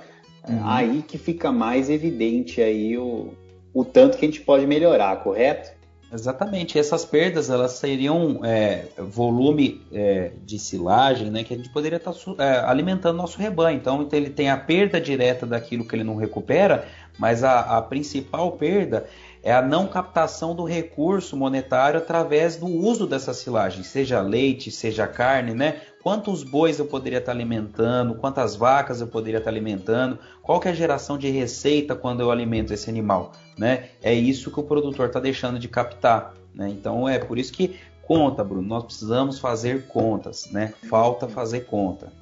uhum. 0.45 0.59
aí 0.67 1.05
que 1.07 1.17
fica 1.17 1.53
mais 1.53 1.89
evidente 1.89 2.61
aí 2.61 2.97
o, 2.97 3.29
o 3.73 3.85
tanto 3.85 4.17
que 4.17 4.25
a 4.25 4.27
gente 4.27 4.41
pode 4.41 4.67
melhorar, 4.67 5.23
correto? 5.23 5.71
Exatamente. 6.13 6.77
essas 6.77 7.05
perdas 7.05 7.49
elas 7.49 7.73
seriam 7.73 8.41
é, 8.43 8.87
volume 8.97 9.81
é, 9.93 10.31
de 10.45 10.59
silagem, 10.59 11.31
né, 11.31 11.43
que 11.43 11.53
a 11.53 11.57
gente 11.57 11.69
poderia 11.69 11.97
estar 11.97 12.13
tá, 12.13 12.43
é, 12.43 12.59
alimentando 12.65 13.17
nosso 13.17 13.39
rebanho. 13.39 13.77
Então, 13.77 14.07
ele 14.11 14.29
tem 14.29 14.49
a 14.49 14.57
perda 14.57 14.99
direta 14.99 15.45
daquilo 15.45 15.87
que 15.87 15.95
ele 15.95 16.03
não 16.03 16.15
recupera, 16.17 16.85
mas 17.17 17.43
a, 17.43 17.77
a 17.77 17.81
principal 17.81 18.51
perda 18.53 19.07
é 19.43 19.53
a 19.53 19.61
não 19.61 19.87
captação 19.87 20.55
do 20.55 20.63
recurso 20.63 21.35
monetário 21.35 21.97
através 21.97 22.55
do 22.55 22.67
uso 22.67 23.07
dessa 23.07 23.33
silagem, 23.33 23.83
seja 23.83 24.21
leite, 24.21 24.71
seja 24.71 25.07
carne, 25.07 25.53
né? 25.53 25.81
Quantos 26.03 26.43
bois 26.43 26.79
eu 26.79 26.85
poderia 26.85 27.19
estar 27.19 27.31
alimentando, 27.31 28.15
quantas 28.15 28.55
vacas 28.55 29.01
eu 29.01 29.07
poderia 29.07 29.37
estar 29.37 29.49
alimentando, 29.49 30.17
qual 30.41 30.59
que 30.59 30.67
é 30.67 30.71
a 30.71 30.75
geração 30.75 31.17
de 31.17 31.29
receita 31.29 31.95
quando 31.95 32.21
eu 32.21 32.31
alimento 32.31 32.73
esse 32.73 32.89
animal, 32.89 33.31
né? 33.57 33.89
É 34.01 34.13
isso 34.13 34.51
que 34.51 34.59
o 34.59 34.63
produtor 34.63 35.07
está 35.07 35.19
deixando 35.19 35.59
de 35.59 35.67
captar, 35.67 36.33
né? 36.53 36.69
Então 36.69 37.07
é 37.07 37.19
por 37.19 37.37
isso 37.37 37.53
que 37.53 37.79
conta, 38.03 38.43
Bruno, 38.43 38.67
nós 38.67 38.83
precisamos 38.83 39.39
fazer 39.39 39.87
contas, 39.87 40.49
né? 40.51 40.73
Falta 40.89 41.27
fazer 41.27 41.61
conta. 41.61 42.20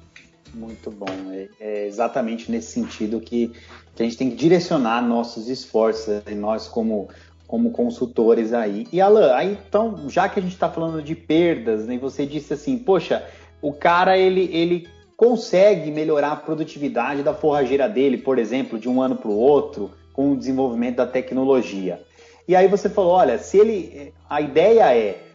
Muito 0.54 0.90
bom. 0.90 1.06
É, 1.32 1.48
é 1.60 1.86
exatamente 1.86 2.50
nesse 2.50 2.72
sentido 2.72 3.20
que, 3.20 3.52
que, 3.94 4.02
a 4.02 4.04
gente 4.04 4.16
tem 4.16 4.30
que 4.30 4.36
direcionar 4.36 5.02
nossos 5.02 5.48
esforços, 5.48 6.22
nós 6.36 6.66
como, 6.66 7.08
como 7.46 7.70
consultores 7.70 8.52
aí. 8.52 8.86
E 8.92 9.00
Alan, 9.00 9.34
aí, 9.34 9.58
então, 9.66 10.08
já 10.08 10.28
que 10.28 10.40
a 10.40 10.42
gente 10.42 10.54
está 10.54 10.68
falando 10.68 11.02
de 11.02 11.14
perdas, 11.14 11.86
né, 11.86 11.98
você 11.98 12.26
disse 12.26 12.52
assim, 12.52 12.78
poxa, 12.78 13.24
o 13.62 13.72
cara 13.72 14.18
ele, 14.18 14.50
ele 14.52 14.88
consegue 15.16 15.90
melhorar 15.90 16.32
a 16.32 16.36
produtividade 16.36 17.22
da 17.22 17.34
forrageira 17.34 17.88
dele, 17.88 18.18
por 18.18 18.38
exemplo, 18.38 18.78
de 18.78 18.88
um 18.88 19.02
ano 19.02 19.16
para 19.16 19.30
o 19.30 19.36
outro, 19.36 19.90
com 20.12 20.32
o 20.32 20.36
desenvolvimento 20.36 20.96
da 20.96 21.06
tecnologia. 21.06 22.00
E 22.48 22.56
aí 22.56 22.66
você 22.66 22.88
falou, 22.88 23.12
olha, 23.12 23.38
se 23.38 23.58
ele, 23.58 24.12
a 24.28 24.40
ideia 24.40 24.96
é 24.96 25.29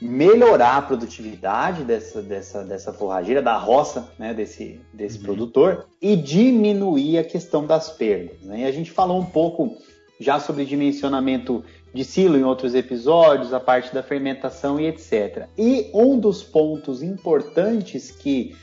melhorar 0.00 0.76
a 0.76 0.82
produtividade 0.82 1.84
dessa, 1.84 2.22
dessa, 2.22 2.64
dessa 2.64 2.92
forrageira, 2.92 3.42
da 3.42 3.56
roça, 3.56 4.10
né, 4.18 4.32
desse, 4.32 4.80
desse 4.92 5.18
uhum. 5.18 5.24
produtor, 5.24 5.86
e 6.00 6.16
diminuir 6.16 7.18
a 7.18 7.24
questão 7.24 7.66
das 7.66 7.90
perdas. 7.90 8.40
Né? 8.42 8.60
E 8.60 8.64
a 8.64 8.72
gente 8.72 8.90
falou 8.90 9.20
um 9.20 9.26
pouco 9.26 9.76
já 10.18 10.38
sobre 10.40 10.64
dimensionamento 10.64 11.64
de 11.92 12.04
silo 12.04 12.38
em 12.38 12.44
outros 12.44 12.74
episódios, 12.74 13.52
a 13.52 13.60
parte 13.60 13.92
da 13.92 14.02
fermentação 14.02 14.78
e 14.78 14.86
etc. 14.86 15.48
E 15.58 15.90
um 15.92 16.18
dos 16.18 16.42
pontos 16.42 17.02
importantes 17.02 18.10
que 18.10 18.54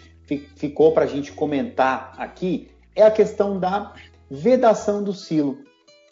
ficou 0.56 0.92
para 0.92 1.06
a 1.06 1.08
gente 1.08 1.32
comentar 1.32 2.14
aqui 2.18 2.70
é 2.96 3.04
a 3.04 3.12
questão 3.12 3.60
da 3.60 3.94
vedação 4.30 5.04
do 5.04 5.14
silo. 5.14 5.58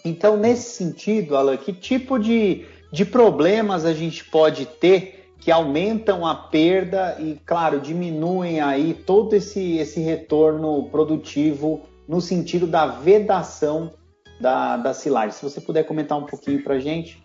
Então, 0.04 0.38
nesse 0.38 0.76
sentido, 0.76 1.36
Alan, 1.36 1.58
que 1.58 1.74
tipo 1.74 2.20
de, 2.20 2.66
de 2.92 3.06
problemas 3.06 3.86
a 3.86 3.94
gente 3.94 4.24
pode 4.26 4.66
ter 4.66 5.26
que 5.40 5.52
aumentam 5.52 6.26
a 6.26 6.34
perda 6.34 7.18
e, 7.20 7.40
claro, 7.46 7.80
diminuem 7.80 8.62
aí 8.62 8.94
todo 8.94 9.36
esse, 9.36 9.78
esse 9.78 10.00
retorno 10.00 10.90
produtivo 10.90 11.84
no 12.08 12.20
sentido 12.20 12.66
da 12.66 12.88
vedação 12.88 13.94
da, 14.40 14.78
da 14.78 14.94
silagem. 14.94 15.32
Se 15.32 15.44
você 15.44 15.62
puder 15.62 15.84
comentar 15.84 16.18
um 16.18 16.26
pouquinho 16.26 16.64
para 16.64 16.80
gente. 16.80 17.24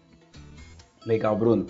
Legal, 1.07 1.35
Bruno. 1.37 1.67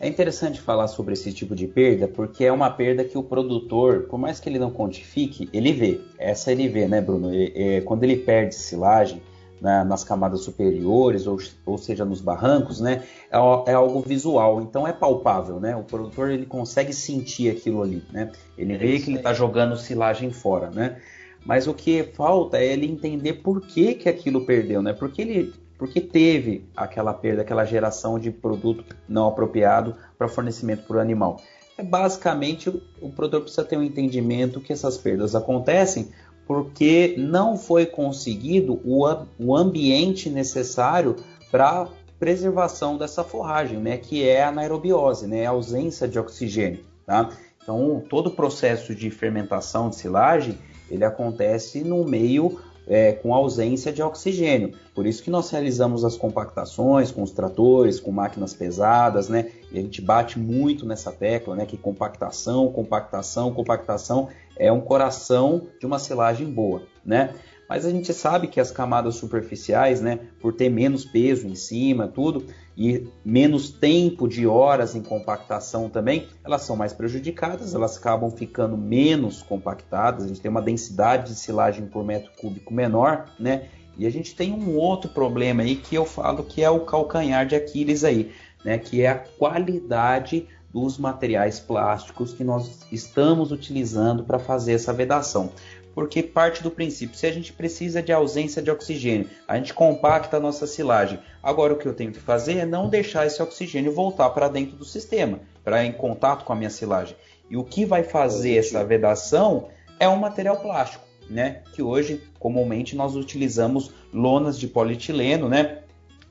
É 0.00 0.06
interessante 0.06 0.60
falar 0.60 0.86
sobre 0.86 1.14
esse 1.14 1.32
tipo 1.32 1.56
de 1.56 1.66
perda, 1.66 2.06
porque 2.06 2.44
é 2.44 2.52
uma 2.52 2.70
perda 2.70 3.02
que 3.02 3.18
o 3.18 3.22
produtor, 3.22 4.04
por 4.04 4.16
mais 4.16 4.38
que 4.38 4.48
ele 4.48 4.58
não 4.58 4.70
quantifique, 4.70 5.48
ele 5.52 5.72
vê. 5.72 6.00
Essa 6.16 6.52
ele 6.52 6.68
vê, 6.68 6.86
né, 6.86 7.00
Bruno? 7.00 7.34
É, 7.34 7.78
é, 7.78 7.80
quando 7.80 8.04
ele 8.04 8.18
perde 8.18 8.54
silagem, 8.54 9.20
na, 9.60 9.84
nas 9.84 10.04
camadas 10.04 10.40
superiores, 10.40 11.26
ou, 11.26 11.38
ou 11.66 11.78
seja, 11.78 12.04
nos 12.04 12.20
barrancos, 12.20 12.80
né, 12.80 13.02
é, 13.30 13.38
é, 13.70 13.74
algo 13.74 14.00
visual, 14.00 14.60
então 14.62 14.86
é 14.86 14.92
palpável, 14.92 15.60
né? 15.60 15.76
O 15.76 15.82
produtor 15.82 16.30
ele 16.30 16.46
consegue 16.46 16.92
sentir 16.92 17.50
aquilo 17.50 17.82
ali, 17.82 18.02
né? 18.12 18.30
Ele 18.56 18.74
é 18.74 18.78
vê 18.78 18.98
que 18.98 19.10
ele 19.10 19.18
está 19.18 19.32
jogando 19.32 19.76
silagem 19.76 20.30
fora, 20.30 20.70
né? 20.70 20.98
Mas 21.44 21.66
o 21.66 21.74
que 21.74 22.02
falta 22.02 22.58
é 22.58 22.66
ele 22.66 22.86
entender 22.86 23.34
por 23.34 23.60
que, 23.60 23.94
que 23.94 24.08
aquilo 24.08 24.44
perdeu, 24.44 24.82
né? 24.82 24.92
Porque 24.92 25.22
ele 25.22 25.54
porque 25.78 26.00
teve 26.00 26.68
aquela 26.76 27.14
perda, 27.14 27.42
aquela 27.42 27.64
geração 27.64 28.18
de 28.18 28.32
produto 28.32 28.84
não 29.08 29.28
apropriado 29.28 29.94
para 30.18 30.26
fornecimento 30.26 30.82
para 30.82 30.96
o 30.96 31.00
animal. 31.00 31.40
É 31.78 31.84
basicamente 31.84 32.68
o, 32.68 32.82
o 33.00 33.12
produtor 33.12 33.42
precisa 33.42 33.64
ter 33.64 33.76
um 33.76 33.82
entendimento 33.84 34.60
que 34.60 34.72
essas 34.72 34.98
perdas 34.98 35.36
acontecem 35.36 36.08
porque 36.48 37.14
não 37.18 37.58
foi 37.58 37.84
conseguido 37.84 38.80
o, 38.82 39.04
o 39.38 39.54
ambiente 39.54 40.30
necessário 40.30 41.14
para 41.50 41.86
preservação 42.18 42.96
dessa 42.96 43.22
forragem, 43.22 43.78
né, 43.78 43.98
que 43.98 44.26
é 44.26 44.42
a 44.42 44.48
anaerobiose, 44.48 45.26
né, 45.26 45.46
a 45.46 45.50
ausência 45.50 46.08
de 46.08 46.18
oxigênio, 46.18 46.80
tá? 47.06 47.28
Então, 47.62 48.02
todo 48.08 48.28
o 48.28 48.30
processo 48.30 48.94
de 48.94 49.10
fermentação 49.10 49.90
de 49.90 49.96
silagem, 49.96 50.58
ele 50.90 51.04
acontece 51.04 51.84
no 51.84 52.02
meio 52.02 52.58
é, 52.88 53.12
com 53.12 53.34
ausência 53.34 53.92
de 53.92 54.02
oxigênio. 54.02 54.72
Por 54.94 55.06
isso 55.06 55.22
que 55.22 55.30
nós 55.30 55.50
realizamos 55.50 56.04
as 56.04 56.16
compactações 56.16 57.10
com 57.10 57.22
os 57.22 57.30
tratores, 57.30 58.00
com 58.00 58.10
máquinas 58.10 58.54
pesadas, 58.54 59.28
né? 59.28 59.50
E 59.70 59.78
a 59.78 59.82
gente 59.82 60.00
bate 60.00 60.38
muito 60.38 60.86
nessa 60.86 61.12
tecla, 61.12 61.54
né? 61.54 61.66
Que 61.66 61.76
compactação, 61.76 62.72
compactação, 62.72 63.52
compactação 63.52 64.28
é 64.58 64.72
um 64.72 64.80
coração 64.80 65.68
de 65.78 65.86
uma 65.86 65.98
silagem 65.98 66.50
boa, 66.50 66.82
né? 67.04 67.34
Mas 67.68 67.84
a 67.84 67.90
gente 67.90 68.14
sabe 68.14 68.46
que 68.46 68.60
as 68.60 68.70
camadas 68.70 69.16
superficiais, 69.16 70.00
né, 70.00 70.20
por 70.40 70.54
ter 70.54 70.70
menos 70.70 71.04
peso 71.04 71.46
em 71.46 71.54
cima, 71.54 72.08
tudo, 72.08 72.46
e 72.74 73.06
menos 73.22 73.68
tempo 73.68 74.26
de 74.26 74.46
horas 74.46 74.94
em 74.94 75.02
compactação 75.02 75.90
também, 75.90 76.28
elas 76.42 76.62
são 76.62 76.76
mais 76.76 76.94
prejudicadas, 76.94 77.74
elas 77.74 77.98
acabam 77.98 78.30
ficando 78.30 78.76
menos 78.76 79.42
compactadas, 79.42 80.24
a 80.24 80.28
gente 80.28 80.40
tem 80.40 80.50
uma 80.50 80.62
densidade 80.62 81.32
de 81.32 81.38
silagem 81.38 81.86
por 81.86 82.04
metro 82.04 82.30
cúbico 82.40 82.72
menor, 82.72 83.26
né? 83.38 83.68
E 83.98 84.06
a 84.06 84.10
gente 84.10 84.34
tem 84.34 84.52
um 84.52 84.76
outro 84.76 85.10
problema 85.10 85.62
aí 85.62 85.74
que 85.74 85.96
eu 85.96 86.06
falo 86.06 86.44
que 86.44 86.62
é 86.62 86.70
o 86.70 86.86
calcanhar 86.86 87.44
de 87.44 87.56
Aquiles 87.56 88.04
aí, 88.04 88.32
né, 88.64 88.78
que 88.78 89.02
é 89.02 89.08
a 89.08 89.18
qualidade 89.18 90.46
dos 90.72 90.98
materiais 90.98 91.58
plásticos 91.58 92.32
que 92.32 92.44
nós 92.44 92.86
estamos 92.92 93.52
utilizando 93.52 94.24
para 94.24 94.38
fazer 94.38 94.72
essa 94.72 94.92
vedação 94.92 95.52
porque 95.98 96.22
parte 96.22 96.62
do 96.62 96.70
princípio, 96.70 97.18
se 97.18 97.26
a 97.26 97.32
gente 97.32 97.52
precisa 97.52 98.00
de 98.00 98.12
ausência 98.12 98.62
de 98.62 98.70
oxigênio, 98.70 99.28
a 99.48 99.56
gente 99.56 99.74
compacta 99.74 100.36
a 100.36 100.40
nossa 100.40 100.64
silagem. 100.64 101.18
Agora 101.42 101.72
o 101.72 101.76
que 101.76 101.86
eu 101.86 101.92
tenho 101.92 102.12
que 102.12 102.20
fazer 102.20 102.58
é 102.58 102.64
não 102.64 102.88
deixar 102.88 103.26
esse 103.26 103.42
oxigênio 103.42 103.92
voltar 103.92 104.30
para 104.30 104.46
dentro 104.46 104.76
do 104.76 104.84
sistema, 104.84 105.40
para 105.64 105.84
em 105.84 105.90
contato 105.90 106.44
com 106.44 106.52
a 106.52 106.56
minha 106.56 106.70
silagem. 106.70 107.16
E 107.50 107.56
o 107.56 107.64
que 107.64 107.84
vai 107.84 108.04
fazer 108.04 108.58
essa 108.58 108.84
vedação 108.84 109.70
é 109.98 110.08
um 110.08 110.14
material 110.14 110.58
plástico, 110.60 111.04
né? 111.28 111.62
Que 111.74 111.82
hoje 111.82 112.22
comumente 112.38 112.94
nós 112.94 113.16
utilizamos 113.16 113.90
lonas 114.14 114.56
de 114.56 114.68
polietileno, 114.68 115.48
né? 115.48 115.80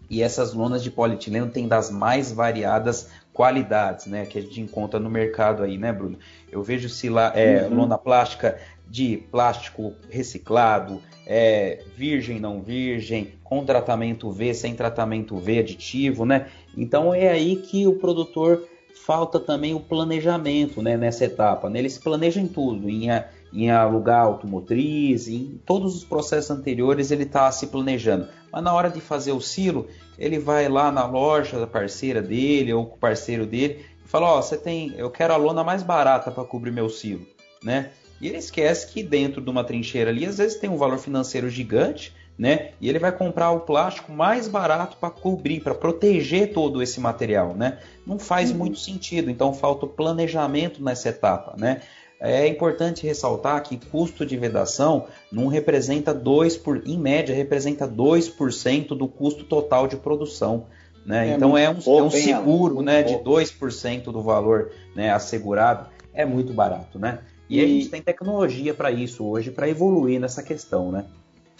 E 0.09 0.23
essas 0.23 0.53
lonas 0.53 0.81
de 0.81 0.89
polietileno 0.89 1.49
têm 1.49 1.67
das 1.67 1.91
mais 1.91 2.31
variadas 2.31 3.09
qualidades, 3.37 4.07
né? 4.07 4.25
Que 4.25 4.39
a 4.39 4.41
gente 4.41 4.59
encontra 4.59 4.99
no 4.99 5.11
mercado 5.11 5.61
aí, 5.61 5.77
né, 5.77 5.93
Bruno? 5.93 6.17
Eu 6.51 6.63
vejo 6.63 6.89
sila, 6.89 7.31
é, 7.35 7.67
uhum. 7.67 7.75
lona 7.75 7.95
plástica 7.95 8.57
de 8.89 9.17
plástico 9.29 9.93
reciclado, 10.09 10.99
é, 11.23 11.83
virgem, 11.95 12.39
não 12.39 12.63
virgem, 12.63 13.33
com 13.43 13.63
tratamento 13.63 14.31
V, 14.31 14.55
sem 14.55 14.73
tratamento 14.73 15.37
V 15.37 15.59
aditivo, 15.59 16.25
né? 16.25 16.47
Então 16.75 17.13
é 17.13 17.29
aí 17.29 17.57
que 17.57 17.85
o 17.85 17.93
produtor 17.93 18.67
falta 19.05 19.39
também 19.39 19.75
o 19.75 19.79
planejamento 19.79 20.81
né, 20.81 20.97
nessa 20.97 21.25
etapa. 21.25 21.69
Né? 21.69 21.77
Ele 21.79 21.89
se 21.89 21.99
planeja 21.99 22.41
em 22.41 22.47
tudo, 22.47 22.89
em, 22.89 23.07
em 23.53 23.69
alugar 23.69 24.23
automotriz, 24.23 25.27
em 25.27 25.61
todos 25.63 25.95
os 25.95 26.03
processos 26.03 26.49
anteriores 26.49 27.11
ele 27.11 27.23
está 27.23 27.51
se 27.51 27.67
planejando. 27.67 28.27
Mas 28.51 28.63
na 28.63 28.73
hora 28.73 28.89
de 28.89 28.99
fazer 28.99 29.31
o 29.31 29.39
silo, 29.39 29.87
ele 30.17 30.39
vai 30.39 30.67
lá 30.67 30.91
na 30.91 31.05
loja 31.05 31.59
da 31.59 31.67
parceira 31.67 32.21
dele 32.21 32.73
ou 32.73 32.85
com 32.85 32.95
o 32.95 32.99
parceiro 32.99 33.45
dele 33.45 33.85
e 34.05 34.07
fala: 34.07 34.27
Ó, 34.27 34.39
oh, 34.39 34.41
você 34.41 34.57
tem, 34.57 34.93
eu 34.97 35.09
quero 35.09 35.33
a 35.33 35.37
lona 35.37 35.63
mais 35.63 35.83
barata 35.83 36.31
para 36.31 36.43
cobrir 36.43 36.71
meu 36.71 36.89
silo, 36.89 37.25
né? 37.63 37.89
E 38.19 38.27
ele 38.27 38.37
esquece 38.37 38.87
que 38.87 39.03
dentro 39.03 39.41
de 39.41 39.49
uma 39.49 39.63
trincheira 39.63 40.09
ali, 40.09 40.25
às 40.25 40.37
vezes 40.37 40.57
tem 40.57 40.69
um 40.69 40.77
valor 40.77 40.97
financeiro 40.97 41.49
gigante, 41.49 42.13
né? 42.37 42.71
E 42.81 42.89
ele 42.89 42.99
vai 42.99 43.11
comprar 43.11 43.51
o 43.51 43.61
plástico 43.61 44.11
mais 44.11 44.47
barato 44.47 44.97
para 44.97 45.09
cobrir, 45.09 45.61
para 45.61 45.75
proteger 45.75 46.53
todo 46.53 46.81
esse 46.81 46.99
material, 46.99 47.55
né? 47.55 47.79
Não 48.05 48.17
faz 48.17 48.51
uhum. 48.51 48.57
muito 48.57 48.79
sentido, 48.79 49.29
então 49.29 49.53
falta 49.53 49.85
o 49.85 49.89
planejamento 49.89 50.83
nessa 50.83 51.09
etapa, 51.09 51.55
né? 51.57 51.81
É 52.19 52.47
importante 52.47 53.05
ressaltar 53.05 53.61
que 53.61 53.77
custo 53.77 54.25
de 54.25 54.35
vedação 54.35 55.05
não 55.31 55.47
representa 55.47 56.13
2 56.13 56.57
por, 56.57 56.81
em 56.85 56.97
média, 56.97 57.35
representa 57.35 57.87
2% 57.87 58.87
do 58.89 59.07
custo 59.07 59.43
total 59.43 59.87
de 59.87 59.95
produção. 59.97 60.65
Né? 61.05 61.29
É 61.29 61.35
então 61.35 61.57
é 61.57 61.69
um, 61.69 61.75
pouco, 61.75 61.99
é 61.99 62.03
um 62.03 62.09
seguro 62.09 62.81
né, 62.81 63.03
de 63.03 63.15
2% 63.15 64.05
do 64.05 64.21
valor 64.21 64.71
né, 64.95 65.11
assegurado, 65.11 65.87
é 66.13 66.25
muito 66.25 66.53
barato. 66.53 66.97
Né? 66.97 67.19
E, 67.49 67.59
e, 67.59 67.63
a 67.63 67.67
gente 67.67 67.89
tem 67.89 68.01
tecnologia 68.01 68.73
para 68.73 68.91
isso 68.91 69.23
hoje, 69.23 69.51
para 69.51 69.69
evoluir 69.69 70.19
nessa 70.19 70.43
questão, 70.43 70.91
né? 70.91 71.05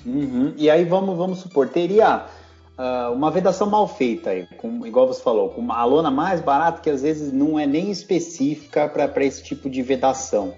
Uhum. 0.05 0.53
E 0.57 0.69
aí 0.69 0.83
vamos, 0.85 1.17
vamos 1.17 1.39
supor, 1.39 1.69
teria 1.69 2.27
uh, 2.77 3.11
uma 3.13 3.31
vedação 3.31 3.69
mal 3.69 3.87
feita, 3.87 4.29
aí, 4.29 4.47
com, 4.57 4.85
igual 4.85 5.07
você 5.07 5.21
falou, 5.21 5.49
com 5.49 5.61
uma 5.61 5.83
lona 5.83 6.11
mais 6.11 6.39
barata 6.39 6.81
que 6.81 6.89
às 6.89 7.01
vezes 7.01 7.33
não 7.33 7.59
é 7.59 7.65
nem 7.65 7.89
específica 7.89 8.87
para 8.87 9.25
esse 9.25 9.43
tipo 9.43 9.69
de 9.69 9.81
vedação. 9.81 10.53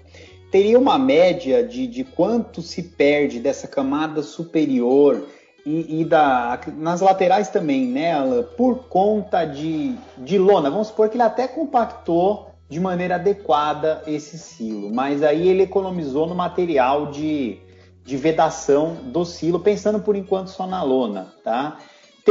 Teria 0.50 0.78
uma 0.78 0.98
média 0.98 1.66
de, 1.66 1.86
de 1.86 2.04
quanto 2.04 2.60
se 2.60 2.82
perde 2.82 3.38
dessa 3.38 3.68
camada 3.68 4.22
superior 4.22 5.26
e, 5.64 6.00
e 6.00 6.04
da, 6.04 6.60
nas 6.76 7.00
laterais 7.00 7.48
também, 7.48 7.86
né, 7.86 8.12
Alan, 8.12 8.42
por 8.56 8.88
conta 8.88 9.44
de, 9.44 9.94
de 10.18 10.38
lona. 10.38 10.70
Vamos 10.70 10.88
supor 10.88 11.08
que 11.08 11.16
ele 11.16 11.22
até 11.22 11.46
compactou 11.46 12.50
de 12.68 12.80
maneira 12.80 13.16
adequada 13.16 14.02
esse 14.06 14.38
silo, 14.38 14.92
mas 14.94 15.22
aí 15.22 15.48
ele 15.48 15.64
economizou 15.64 16.26
no 16.26 16.34
material 16.34 17.06
de, 17.10 17.58
de 18.04 18.16
vedação 18.16 18.94
do 19.04 19.24
silo, 19.24 19.58
pensando 19.58 20.00
por 20.00 20.16
enquanto 20.16 20.48
só 20.48 20.66
na 20.66 20.82
lona, 20.82 21.32
tá? 21.44 21.78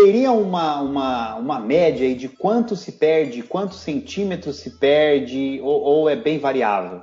Teria 0.02 0.32
uma, 0.32 0.82
uma, 0.82 1.36
uma 1.36 1.60
média 1.60 2.08
aí 2.08 2.16
de 2.16 2.30
quanto 2.30 2.76
se 2.76 2.94
perde, 2.94 3.44
quantos 3.44 3.80
centímetros 3.80 4.56
se 4.56 4.72
perde, 4.80 5.60
ou, 5.62 5.82
ou 5.82 6.10
é 6.10 6.16
bem 6.16 6.40
variável? 6.40 7.02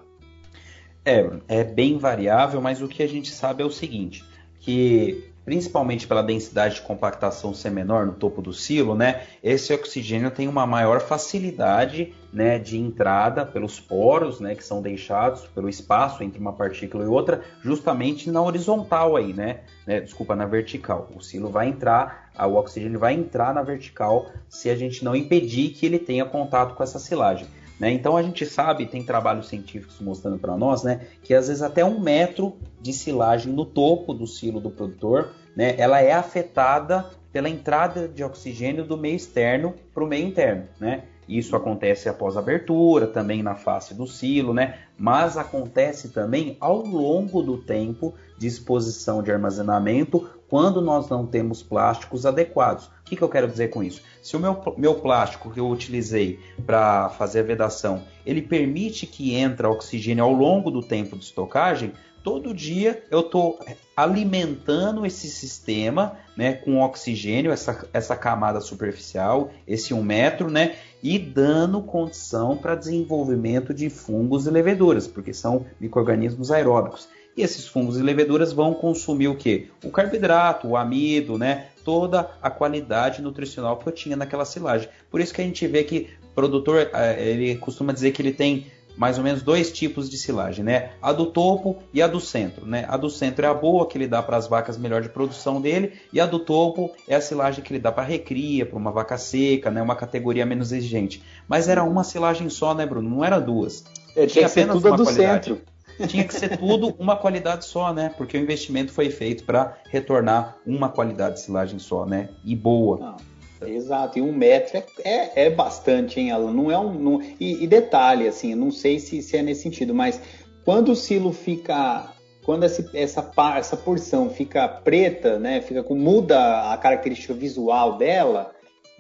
É, 1.05 1.29
é 1.47 1.63
bem 1.63 1.99
variável, 1.99 2.61
mas 2.61 2.81
o 2.81 2.89
que 2.89 3.03
a 3.03 3.07
gente 3.07 3.31
sabe 3.31 3.63
é 3.63 3.67
o 3.67 3.71
seguinte, 3.71 4.25
que 4.59 5.31
principalmente 5.47 6.09
pela 6.09 6.25
densidade 6.25 6.75
de 6.75 6.83
compactação 6.83 7.55
ser 7.55 7.71
menor 7.71 8.05
no 8.05 8.15
topo 8.15 8.43
do 8.43 8.53
silo, 8.53 8.97
né, 8.97 9.23
esse 9.41 9.73
oxigênio 9.73 10.29
tem 10.29 10.49
uma 10.49 10.67
maior 10.67 11.01
facilidade 11.01 12.13
né, 12.33 12.59
de 12.59 12.77
entrada 12.77 13.47
pelos 13.47 13.79
poros 13.79 14.41
né, 14.41 14.57
que 14.57 14.65
são 14.65 14.83
deixados 14.83 15.43
pelo 15.55 15.69
espaço 15.69 16.25
entre 16.25 16.41
uma 16.41 16.53
partícula 16.53 17.05
e 17.05 17.07
outra, 17.07 17.43
justamente 17.63 18.29
na 18.29 18.43
horizontal 18.43 19.15
aí, 19.15 19.33
né, 19.33 19.61
né 19.87 20.01
desculpa, 20.01 20.35
na 20.35 20.47
vertical. 20.47 21.09
O 21.15 21.21
silo 21.21 21.49
vai 21.49 21.69
entrar, 21.69 22.33
o 22.37 22.55
oxigênio 22.57 22.99
vai 22.99 23.15
entrar 23.15 23.55
na 23.55 23.63
vertical 23.63 24.27
se 24.49 24.69
a 24.69 24.75
gente 24.75 25.05
não 25.05 25.15
impedir 25.15 25.71
que 25.71 25.87
ele 25.87 26.01
tenha 26.01 26.25
contato 26.25 26.75
com 26.75 26.83
essa 26.83 26.99
silagem. 26.99 27.47
Né? 27.79 27.91
Então 27.93 28.17
a 28.17 28.23
gente 28.23 28.47
sabe, 28.47 28.87
tem 28.87 29.05
trabalhos 29.05 29.49
científicos 29.49 30.01
mostrando 30.01 30.39
para 30.39 30.57
nós, 30.57 30.83
né, 30.83 31.07
que 31.23 31.35
às 31.35 31.49
vezes 31.49 31.63
até 31.63 31.85
um 31.85 32.01
metro 32.01 32.57
de 32.81 32.93
silagem 32.93 33.53
no 33.53 33.65
topo 33.65 34.15
do 34.15 34.27
silo 34.27 34.61
do 34.61 34.71
produtor, 34.71 35.33
né, 35.55 35.75
ela 35.79 36.01
é 36.01 36.13
afetada 36.13 37.11
pela 37.33 37.51
entrada 37.51 38.09
de 38.09 38.25
oxigênio 38.25 38.85
do 38.85 38.97
meio 38.97 39.17
externo 39.17 39.75
para 39.93 40.03
o 40.03 40.07
meio 40.07 40.27
interno. 40.27 40.65
Né? 40.81 41.03
Isso 41.29 41.57
acontece 41.57 42.09
após 42.09 42.37
a 42.37 42.41
abertura, 42.41 43.07
também 43.07 43.43
na 43.43 43.55
face 43.55 43.95
do 43.95 44.07
silo, 44.07 44.55
né? 44.55 44.79
mas 44.99 45.37
acontece 45.37 46.09
também 46.09 46.57
ao 46.61 46.79
longo 46.79 47.43
do 47.43 47.59
tempo 47.59 48.15
de 48.39 48.47
exposição 48.47 49.23
de 49.23 49.31
armazenamento 49.31 50.29
quando 50.49 50.81
nós 50.81 51.09
não 51.09 51.27
temos 51.27 51.63
plásticos 51.63 52.25
adequados. 52.25 52.87
O 52.87 52.91
que, 53.05 53.17
que 53.17 53.23
eu 53.23 53.29
quero 53.29 53.49
dizer 53.49 53.69
com 53.69 53.83
isso? 53.83 54.03
Se 54.23 54.37
o 54.37 54.41
meu, 54.41 54.63
meu 54.77 54.95
plástico 54.95 55.51
que 55.51 55.61
eu 55.61 55.69
utilizei 55.69 56.39
para 56.65 57.09
fazer 57.11 57.41
a 57.41 57.45
vedação, 57.45 58.03
ele 58.25 58.41
permite 58.41 59.07
que 59.07 59.35
entre 59.35 59.67
oxigênio 59.67 60.25
ao 60.25 60.33
longo 60.33 60.71
do 60.71 60.83
tempo 60.83 61.17
de 61.17 61.25
estocagem, 61.25 61.93
todo 62.27 62.53
dia 62.53 63.05
eu 63.09 63.21
estou 63.21 63.57
alimentando 63.97 65.07
esse 65.07 65.29
sistema 65.29 66.17
né, 66.37 66.55
com 66.55 66.81
oxigênio, 66.83 67.53
essa, 67.53 67.89
essa 67.93 68.17
camada 68.17 68.61
superficial, 68.61 69.53
esse 69.65 69.95
1 69.95 69.97
um 69.97 70.03
metro, 70.03 70.51
né, 70.51 70.75
e 71.01 71.21
dando 71.21 71.81
condição 71.81 72.57
para 72.57 72.75
desenvolvimento 72.75 73.73
de 73.73 73.89
fungos 73.89 74.45
e 74.49 74.51
leveduras, 74.51 75.07
porque 75.07 75.33
são 75.33 75.67
micro-organismos 75.81 76.51
aeróbicos. 76.51 77.09
E 77.37 77.43
esses 77.43 77.69
fungos 77.69 77.97
e 77.97 78.03
leveduras 78.03 78.53
vão 78.53 78.75
consumir 78.75 79.29
o 79.29 79.37
que? 79.37 79.71
O 79.85 79.91
carboidrato, 79.93 80.67
o 80.67 80.77
amido, 80.77 81.39
né? 81.39 81.69
Toda 81.85 82.33
a 82.43 82.51
qualidade 82.51 83.23
nutricional 83.23 83.77
que 83.77 83.87
eu 83.89 83.93
tinha 83.93 84.17
naquela 84.17 84.45
silagem. 84.45 84.89
Por 85.13 85.21
isso 85.21 85.33
que 85.33 85.43
a 85.43 85.45
gente 85.45 85.65
vê 85.69 85.85
que 85.85 86.09
produtor, 86.35 86.91
eh, 86.93 87.31
ele 87.31 87.57
costuma 87.57 87.93
dizer 87.93 88.11
que 88.11 88.21
ele 88.21 88.33
tem 88.33 88.67
mais 88.97 89.19
ou 89.19 89.25
menos 89.25 89.43
dois 89.43 89.71
tipos 89.71 90.09
de 90.09 90.17
silagem, 90.17 90.65
né? 90.65 90.91
A 91.01 91.13
do 91.13 91.27
topo 91.27 91.79
e 91.93 92.01
a 92.01 92.07
do 92.07 92.21
centro, 92.21 92.67
né? 92.67 92.85
A 92.89 92.97
do 92.97 93.11
centro 93.11 93.45
é 93.45 93.49
a 93.49 93.55
boa 93.55 93.87
que 93.87 93.99
ele 93.99 94.07
dá 94.07 94.23
para 94.23 94.37
as 94.37 94.47
vacas 94.47 94.79
melhor 94.79 95.03
de 95.03 95.09
produção 95.09 95.61
dele 95.61 95.93
e 96.13 96.21
a 96.21 96.27
do 96.27 96.39
topo 96.39 96.91
é 97.07 97.15
a 97.15 97.21
silagem 97.21 97.63
que 97.63 97.73
ele 97.73 97.81
dá 97.81 97.93
para 97.93 98.05
recria, 98.05 98.65
para 98.65 98.79
uma 98.79 98.91
vaca 98.91 99.19
seca, 99.19 99.71
né? 99.71 99.83
Uma 99.83 99.97
categoria 99.97 100.47
menos 100.47 100.73
exigente. 100.73 101.23
Mas 101.49 101.69
era 101.69 101.85
uma 101.85 102.05
silagem 102.05 102.49
só, 102.49 102.75
né, 102.75 102.87
Bruno? 102.87 103.09
Não 103.09 103.25
era 103.25 103.39
duas. 103.39 103.85
É, 104.15 104.27
tinha, 104.27 104.27
tinha 104.27 104.47
apenas 104.47 104.77
tudo 104.77 104.89
uma 104.89 104.97
do 104.97 105.05
qualidade. 105.05 105.47
centro. 105.47 105.63
Tinha 106.09 106.25
que 106.25 106.35
ser 106.35 106.59
tudo 106.59 106.95
uma 106.99 107.17
qualidade 107.17 107.65
só, 107.65 107.93
né? 107.93 108.13
Porque 108.17 108.37
o 108.37 108.41
investimento 108.41 108.93
foi 108.93 109.09
feito 109.09 109.45
para 109.45 109.79
retornar 109.91 110.57
uma 110.67 110.91
qualidade 110.91 111.37
de 111.37 111.41
silagem 111.41 111.79
só, 111.79 112.05
né? 112.05 112.29
E 112.45 112.55
boa. 112.55 112.99
Não, 112.99 113.17
exato, 113.65 114.19
e 114.19 114.23
um 114.23 114.33
metro 114.33 114.79
é, 114.79 114.85
é, 115.05 115.47
é 115.47 115.51
bastante, 115.51 116.21
hein, 116.21 116.31
Alan? 116.31 116.53
Não 116.53 116.71
é 116.71 116.79
um. 116.79 116.93
Não... 116.95 117.23
E, 117.41 117.63
e, 117.63 117.67
detalhe, 117.67 118.27
assim, 118.27 118.55
não 118.55 118.71
sei 118.71 118.99
se, 118.99 119.23
se 119.23 119.37
é 119.37 119.43
nesse 119.43 119.63
sentido, 119.63 119.95
mas 119.95 120.21
quando 120.65 120.93
o 120.93 120.97
silo 120.97 121.33
fica. 121.33 122.13
Quando 122.45 122.63
essa, 122.63 122.89
essa, 122.95 123.33
essa 123.57 123.77
porção 123.77 124.31
fica 124.31 124.69
preta, 124.69 125.39
né? 125.39 125.61
Fica 125.61 125.83
com. 125.83 125.95
muda 125.95 126.73
a 126.73 126.77
característica 126.77 127.35
visual 127.35 127.97
dela, 127.97 128.53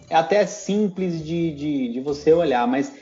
é 0.08 0.16
até 0.16 0.46
simples 0.46 1.24
de, 1.24 1.52
de, 1.52 1.92
de 1.92 2.00
você 2.00 2.32
olhar, 2.32 2.66
mas 2.66 2.92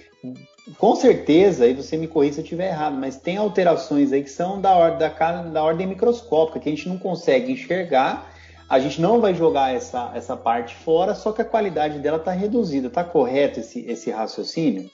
com 0.79 0.97
certeza, 0.97 1.67
e 1.67 1.75
você 1.75 1.97
me 1.97 2.09
corrija 2.09 2.35
se 2.35 2.41
eu 2.41 2.45
estiver 2.45 2.69
errado, 2.69 2.97
mas 2.97 3.17
tem 3.17 3.37
alterações 3.37 4.13
aí 4.13 4.23
que 4.23 4.31
são 4.31 4.61
da, 4.61 4.75
ordem, 4.75 4.99
da, 4.99 5.43
da 5.43 5.63
ordem 5.63 5.87
microscópica, 5.87 6.59
que 6.59 6.69
a 6.69 6.73
gente 6.73 6.89
não 6.89 6.97
consegue 6.97 7.53
enxergar, 7.53 8.34
a 8.69 8.79
gente 8.79 9.01
não 9.01 9.21
vai 9.21 9.35
jogar 9.35 9.75
essa, 9.75 10.13
essa 10.15 10.37
parte 10.37 10.75
fora, 10.75 11.15
só 11.15 11.33
que 11.33 11.43
a 11.43 11.45
qualidade 11.45 11.99
dela 11.99 12.17
está 12.17 12.33
reduzida. 12.33 12.89
Está 12.89 13.05
correto 13.05 13.61
esse, 13.61 13.81
esse 13.87 14.11
raciocínio? 14.11 14.91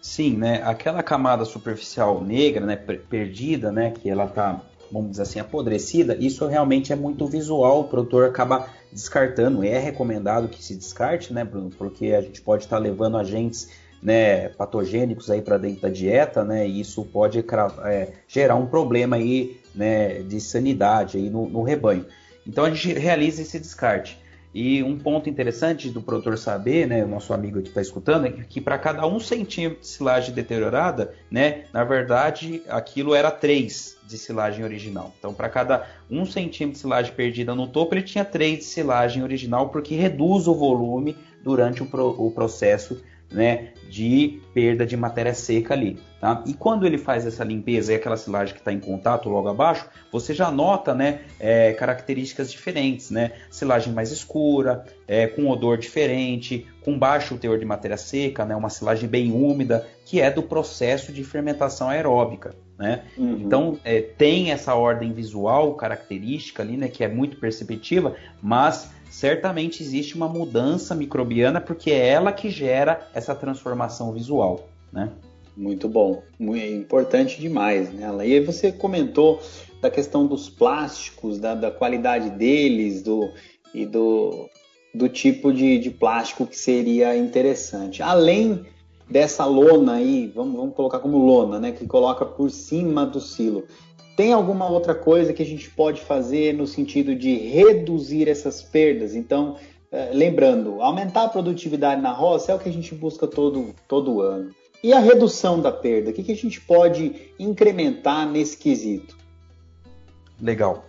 Sim, 0.00 0.36
né? 0.36 0.62
Aquela 0.64 1.02
camada 1.02 1.44
superficial 1.44 2.22
negra, 2.22 2.64
né, 2.64 2.76
perdida, 2.76 3.72
né, 3.72 3.90
que 3.90 4.08
ela 4.08 4.26
está, 4.26 4.60
vamos 4.92 5.10
dizer 5.10 5.22
assim, 5.22 5.40
apodrecida, 5.40 6.16
isso 6.16 6.46
realmente 6.46 6.92
é 6.92 6.96
muito 6.96 7.26
visual, 7.26 7.80
o 7.80 7.84
produtor 7.84 8.28
acaba 8.28 8.68
descartando. 8.92 9.64
É 9.64 9.78
recomendado 9.78 10.48
que 10.48 10.62
se 10.62 10.76
descarte, 10.76 11.32
né, 11.32 11.44
Bruno? 11.44 11.70
Porque 11.76 12.12
a 12.12 12.20
gente 12.20 12.40
pode 12.40 12.64
estar 12.64 12.76
tá 12.76 12.82
levando 12.82 13.16
agentes 13.16 13.68
né, 14.02 14.48
patogênicos 14.50 15.30
aí 15.30 15.42
para 15.42 15.58
dentro 15.58 15.82
da 15.82 15.88
dieta, 15.88 16.44
né, 16.44 16.66
e 16.66 16.80
isso 16.80 17.04
pode 17.04 17.44
é, 17.84 18.12
gerar 18.28 18.54
um 18.54 18.66
problema 18.66 19.16
aí, 19.16 19.60
né, 19.74 20.22
de 20.22 20.40
sanidade 20.40 21.18
aí 21.18 21.28
no, 21.28 21.48
no, 21.48 21.62
rebanho. 21.62 22.06
Então 22.48 22.64
a 22.64 22.70
gente 22.70 22.94
realiza 22.94 23.42
esse 23.42 23.60
descarte. 23.60 24.18
E 24.54 24.82
um 24.82 24.98
ponto 24.98 25.28
interessante 25.28 25.90
do 25.90 26.00
produtor 26.00 26.38
saber, 26.38 26.86
né, 26.86 27.04
o 27.04 27.06
nosso 27.06 27.34
amigo 27.34 27.60
que 27.60 27.68
está 27.68 27.82
escutando, 27.82 28.26
é 28.26 28.30
que, 28.30 28.62
para 28.62 28.78
cada 28.78 29.06
um 29.06 29.20
centímetro 29.20 29.80
de 29.80 29.86
silagem 29.86 30.34
deteriorada, 30.34 31.14
né, 31.30 31.64
na 31.72 31.84
verdade 31.84 32.62
aquilo 32.66 33.14
era 33.14 33.30
três 33.30 33.98
de 34.06 34.16
silagem 34.16 34.64
original. 34.64 35.14
Então, 35.18 35.34
para 35.34 35.50
cada 35.50 35.86
um 36.10 36.24
centímetro 36.24 36.72
de 36.72 36.78
silagem 36.78 37.12
perdida 37.12 37.54
no 37.54 37.68
topo, 37.68 37.94
ele 37.94 38.02
tinha 38.02 38.24
três 38.24 38.60
de 38.60 38.64
silagem 38.64 39.22
original, 39.22 39.68
porque 39.68 39.94
reduz 39.94 40.48
o 40.48 40.54
volume 40.54 41.14
durante 41.44 41.82
o, 41.82 41.86
pro, 41.86 42.08
o 42.18 42.30
processo 42.30 43.02
né, 43.30 43.72
de 43.88 44.40
perda 44.52 44.86
de 44.86 44.96
matéria 44.96 45.34
seca 45.34 45.74
ali. 45.74 45.98
Tá? 46.20 46.42
E 46.46 46.52
quando 46.52 46.84
ele 46.84 46.98
faz 46.98 47.24
essa 47.24 47.44
limpeza 47.44 47.92
e 47.92 47.96
aquela 47.96 48.16
silagem 48.16 48.52
que 48.52 48.60
está 48.60 48.72
em 48.72 48.80
contato 48.80 49.28
logo 49.28 49.48
abaixo, 49.48 49.88
você 50.10 50.34
já 50.34 50.50
nota 50.50 50.92
né, 50.94 51.20
é, 51.38 51.72
características 51.74 52.50
diferentes, 52.50 53.10
né? 53.10 53.32
Silagem 53.50 53.92
mais 53.92 54.10
escura, 54.10 54.84
é, 55.06 55.28
com 55.28 55.48
odor 55.48 55.78
diferente, 55.78 56.66
com 56.82 56.98
baixo 56.98 57.38
teor 57.38 57.58
de 57.58 57.64
matéria 57.64 57.96
seca, 57.96 58.44
né? 58.44 58.56
uma 58.56 58.68
silagem 58.68 59.08
bem 59.08 59.30
úmida, 59.30 59.86
que 60.04 60.20
é 60.20 60.28
do 60.28 60.42
processo 60.42 61.12
de 61.12 61.22
fermentação 61.22 61.88
aeróbica. 61.88 62.52
Né? 62.76 63.02
Uhum. 63.16 63.40
Então 63.40 63.78
é, 63.84 64.00
tem 64.00 64.50
essa 64.50 64.74
ordem 64.74 65.12
visual 65.12 65.74
característica 65.74 66.62
ali, 66.62 66.76
né, 66.76 66.88
que 66.88 67.02
é 67.02 67.08
muito 67.08 67.36
perceptiva, 67.38 68.14
mas 68.40 68.90
certamente 69.10 69.82
existe 69.82 70.14
uma 70.14 70.28
mudança 70.28 70.94
microbiana 70.94 71.60
porque 71.60 71.90
é 71.90 72.08
ela 72.08 72.32
que 72.32 72.50
gera 72.50 73.08
essa 73.14 73.34
transformação 73.34 74.12
visual, 74.12 74.68
né? 74.92 75.10
Muito 75.56 75.88
bom, 75.88 76.22
muito 76.38 76.64
importante 76.64 77.40
demais, 77.40 77.92
né? 77.92 78.08
E 78.26 78.34
aí 78.34 78.40
você 78.40 78.70
comentou 78.70 79.40
da 79.80 79.90
questão 79.90 80.26
dos 80.26 80.48
plásticos, 80.48 81.38
da, 81.38 81.54
da 81.54 81.70
qualidade 81.70 82.30
deles, 82.30 83.02
do 83.02 83.30
e 83.74 83.84
do, 83.84 84.48
do 84.94 85.08
tipo 85.08 85.52
de, 85.52 85.78
de 85.78 85.90
plástico 85.90 86.46
que 86.46 86.56
seria 86.56 87.16
interessante. 87.16 88.02
Além 88.02 88.64
dessa 89.08 89.44
lona 89.44 89.94
aí, 89.94 90.30
vamos, 90.34 90.56
vamos 90.56 90.74
colocar 90.74 90.98
como 90.98 91.18
lona, 91.18 91.58
né? 91.58 91.72
Que 91.72 91.86
coloca 91.86 92.24
por 92.24 92.50
cima 92.50 93.06
do 93.06 93.20
silo. 93.20 93.64
Tem 94.18 94.32
alguma 94.32 94.68
outra 94.68 94.96
coisa 94.96 95.32
que 95.32 95.44
a 95.44 95.46
gente 95.46 95.70
pode 95.70 96.00
fazer 96.00 96.52
no 96.52 96.66
sentido 96.66 97.14
de 97.14 97.36
reduzir 97.36 98.28
essas 98.28 98.60
perdas? 98.60 99.14
Então, 99.14 99.54
eh, 99.92 100.10
lembrando, 100.12 100.82
aumentar 100.82 101.22
a 101.22 101.28
produtividade 101.28 102.02
na 102.02 102.10
roça 102.10 102.50
é 102.50 102.54
o 102.56 102.58
que 102.58 102.68
a 102.68 102.72
gente 102.72 102.92
busca 102.96 103.28
todo, 103.28 103.72
todo 103.86 104.20
ano. 104.20 104.50
E 104.82 104.92
a 104.92 104.98
redução 104.98 105.62
da 105.62 105.70
perda? 105.70 106.10
O 106.10 106.12
que, 106.12 106.24
que 106.24 106.32
a 106.32 106.36
gente 106.36 106.60
pode 106.60 107.30
incrementar 107.38 108.28
nesse 108.28 108.56
quesito? 108.58 109.16
Legal. 110.42 110.84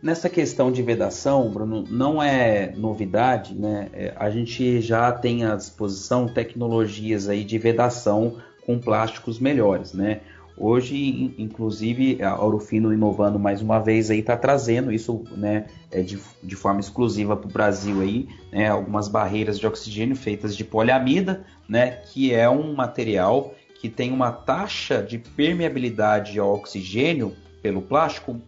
Nessa 0.00 0.28
questão 0.28 0.70
de 0.70 0.84
vedação, 0.84 1.50
Bruno, 1.50 1.84
não 1.90 2.22
é 2.22 2.72
novidade, 2.76 3.56
né? 3.56 3.88
É, 3.92 4.14
a 4.14 4.30
gente 4.30 4.80
já 4.80 5.10
tem 5.10 5.44
à 5.44 5.56
disposição 5.56 6.28
tecnologias 6.28 7.28
aí 7.28 7.42
de 7.42 7.58
vedação 7.58 8.36
com 8.64 8.78
plásticos 8.78 9.40
melhores, 9.40 9.92
né? 9.92 10.20
Hoje, 10.56 11.34
inclusive, 11.38 12.22
a 12.22 12.38
Ourofino 12.38 12.92
inovando 12.92 13.38
mais 13.38 13.62
uma 13.62 13.78
vez 13.78 14.10
aí 14.10 14.20
está 14.20 14.36
trazendo 14.36 14.92
isso, 14.92 15.24
né, 15.36 15.66
é, 15.90 16.02
de, 16.02 16.18
de 16.42 16.56
forma 16.56 16.80
exclusiva 16.80 17.36
para 17.36 17.48
o 17.48 17.52
Brasil 17.52 18.00
aí, 18.00 18.28
né, 18.52 18.68
algumas 18.68 19.08
barreiras 19.08 19.58
de 19.58 19.66
oxigênio 19.66 20.14
feitas 20.14 20.56
de 20.56 20.64
poliamida, 20.64 21.44
né, 21.68 22.02
que 22.12 22.32
é 22.32 22.48
um 22.48 22.74
material 22.74 23.54
que 23.80 23.88
tem 23.88 24.12
uma 24.12 24.30
taxa 24.30 25.02
de 25.02 25.18
permeabilidade 25.18 26.38
ao 26.38 26.54
oxigênio 26.54 27.34
pelo 27.60 27.82
plástico 27.82 28.40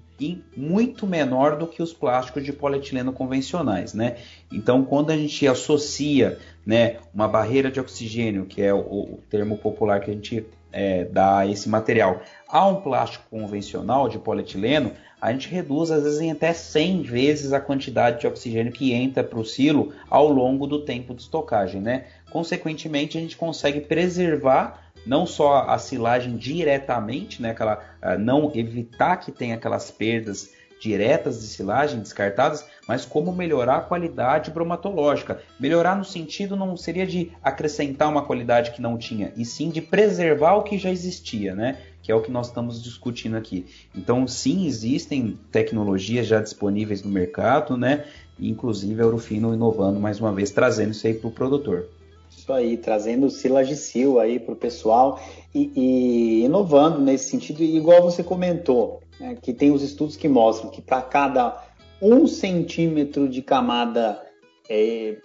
muito 0.57 1.07
menor 1.07 1.59
do 1.59 1.67
que 1.67 1.83
os 1.83 1.93
plásticos 1.93 2.45
de 2.45 2.53
polietileno 2.53 3.13
convencionais, 3.13 3.93
né? 3.93 4.17
Então, 4.51 4.85
quando 4.85 5.11
a 5.11 5.17
gente 5.17 5.47
associa, 5.47 6.39
né, 6.65 6.99
uma 7.13 7.27
barreira 7.27 7.71
de 7.71 7.81
oxigênio, 7.81 8.47
que 8.47 8.63
é 8.63 8.73
o, 8.73 8.79
o 8.79 9.21
termo 9.29 9.59
popular 9.59 10.01
que 10.01 10.11
a 10.11 10.15
gente 10.15 10.47
é, 10.75 11.05
dar 11.05 11.49
esse 11.49 11.69
material. 11.69 12.21
Há 12.49 12.67
um 12.67 12.81
plástico 12.81 13.25
convencional 13.31 14.09
de 14.09 14.19
polietileno, 14.19 14.93
a 15.21 15.33
gente 15.33 15.49
reduz 15.49 15.91
às 15.91 16.03
vezes 16.03 16.21
em 16.21 16.33
até 16.33 16.53
100 16.53 17.03
vezes 17.03 17.53
a 17.53 17.61
quantidade 17.61 18.21
de 18.21 18.27
oxigênio 18.27 18.73
que 18.73 18.93
entra 18.93 19.23
para 19.23 19.39
o 19.39 19.45
silo 19.45 19.95
ao 20.11 20.29
longo 20.29 20.67
do 20.67 20.85
tempo 20.85 21.15
de 21.15 21.23
estocagem, 21.23 21.81
né? 21.81 22.05
Consequentemente, 22.31 23.17
a 23.17 23.21
gente 23.21 23.37
consegue 23.37 23.81
preservar 23.81 24.83
não 25.07 25.25
só 25.27 25.65
a 25.69 25.79
silagem 25.79 26.37
diretamente, 26.37 27.41
né, 27.41 27.51
aquela, 27.51 27.79
uh, 28.03 28.19
não 28.19 28.51
evitar 28.55 29.17
que 29.19 29.31
tenha 29.31 29.55
aquelas 29.55 29.91
perdas 29.91 30.51
diretas 30.81 31.41
de 31.41 31.47
silagem 31.47 32.01
descartadas, 32.01 32.67
mas 32.87 33.05
como 33.05 33.33
melhorar 33.33 33.77
a 33.77 33.81
qualidade 33.81 34.51
bromatológica. 34.51 35.41
Melhorar 35.59 35.97
no 35.97 36.05
sentido 36.05 36.57
não 36.57 36.77
seria 36.77 37.07
de 37.07 37.33
acrescentar 37.43 38.09
uma 38.09 38.25
qualidade 38.25 38.73
que 38.73 38.83
não 38.83 38.99
tinha, 38.99 39.33
e 39.37 39.45
sim 39.45 39.71
de 39.71 39.81
preservar 39.81 40.55
o 40.55 40.63
que 40.63 40.79
já 40.79 40.91
existia, 40.91 41.55
né? 41.55 41.79
Que 42.03 42.13
é 42.13 42.15
o 42.15 42.21
que 42.21 42.31
nós 42.31 42.49
estamos 42.49 42.83
discutindo 42.83 43.37
aqui. 43.37 43.67
Então, 43.95 44.29
sim, 44.29 44.67
existem 44.67 45.39
tecnologias 45.51 46.27
já 46.27 46.41
disponíveis 46.41 47.03
no 47.03 47.11
mercado, 47.11 47.77
né? 47.77 48.05
Inclusive 48.39 49.01
a 49.01 49.05
Eurofino 49.05 49.55
inovando 49.55 49.99
mais 49.99 50.21
uma 50.21 50.33
vez, 50.33 50.51
trazendo 50.51 50.91
isso 50.91 51.07
aí 51.07 51.15
para 51.15 51.29
o 51.29 51.33
produtor. 51.33 51.89
Isso 52.37 52.53
aí, 52.53 52.77
trazendo 52.77 53.27
o 53.27 53.31
Silagicil 53.31 54.19
aí 54.19 54.39
para 54.39 54.53
o 54.53 54.57
pessoal 54.57 55.21
e, 55.55 55.71
e, 55.75 56.45
inovando 56.45 57.01
nesse 57.01 57.31
sentido, 57.31 57.63
igual 57.63 58.03
você 58.03 58.23
comentou, 58.23 59.01
né, 59.19 59.37
que 59.41 59.53
tem 59.53 59.71
os 59.71 59.83
estudos 59.83 60.17
que 60.17 60.29
mostram 60.29 60.71
que 60.71 60.83
para 60.83 61.03
cada 61.03 61.63
um 62.01 62.27
centímetro 62.27 63.29
de 63.29 63.43
camada 63.43 64.21
é, 64.69 65.17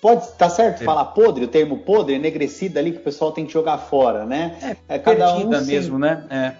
pode 0.00 0.24
estar 0.24 0.36
tá 0.36 0.50
certo 0.50 0.82
é. 0.82 0.84
falar 0.84 1.06
podre, 1.06 1.44
o 1.44 1.48
termo 1.48 1.78
podre, 1.78 2.14
enegrecida 2.14 2.80
ali 2.80 2.92
que 2.92 2.98
o 2.98 3.02
pessoal 3.02 3.32
tem 3.32 3.46
que 3.46 3.52
jogar 3.52 3.78
fora, 3.78 4.24
né? 4.24 4.76
É, 4.88 4.96
é 4.96 4.98
cada 4.98 5.34
perdida 5.34 5.58
um 5.58 5.64
mesmo, 5.64 5.98
né? 5.98 6.26
É, 6.30 6.52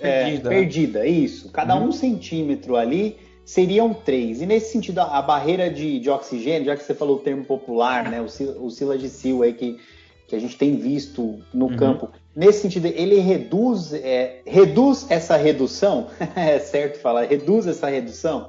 perdida. 0.00 0.48
É, 0.48 0.58
perdida, 0.58 1.06
isso. 1.06 1.50
Cada 1.52 1.76
uhum. 1.76 1.88
um 1.88 1.92
centímetro 1.92 2.76
ali 2.76 3.16
seriam 3.44 3.92
três. 3.92 4.40
E 4.40 4.46
nesse 4.46 4.72
sentido, 4.72 5.00
a, 5.00 5.20
barreira 5.20 5.70
de, 5.70 6.00
de, 6.00 6.10
oxigênio, 6.10 6.66
já 6.66 6.76
que 6.76 6.82
você 6.82 6.94
falou 6.94 7.16
o 7.16 7.20
termo 7.20 7.44
popular, 7.44 8.10
né, 8.10 8.20
o, 8.20 8.66
o 8.66 8.70
silagicil 8.70 9.42
aí 9.42 9.52
que, 9.52 9.78
que 10.34 10.38
a 10.38 10.40
gente 10.40 10.58
tem 10.58 10.76
visto 10.76 11.38
no 11.52 11.66
uhum. 11.66 11.76
campo, 11.76 12.10
nesse 12.34 12.62
sentido, 12.62 12.86
ele 12.86 13.18
reduz, 13.20 13.92
é, 13.92 14.40
reduz 14.46 15.06
essa 15.08 15.36
redução? 15.36 16.08
é 16.34 16.58
certo 16.58 16.98
falar, 16.98 17.24
reduz 17.24 17.66
essa 17.66 17.88
redução? 17.88 18.48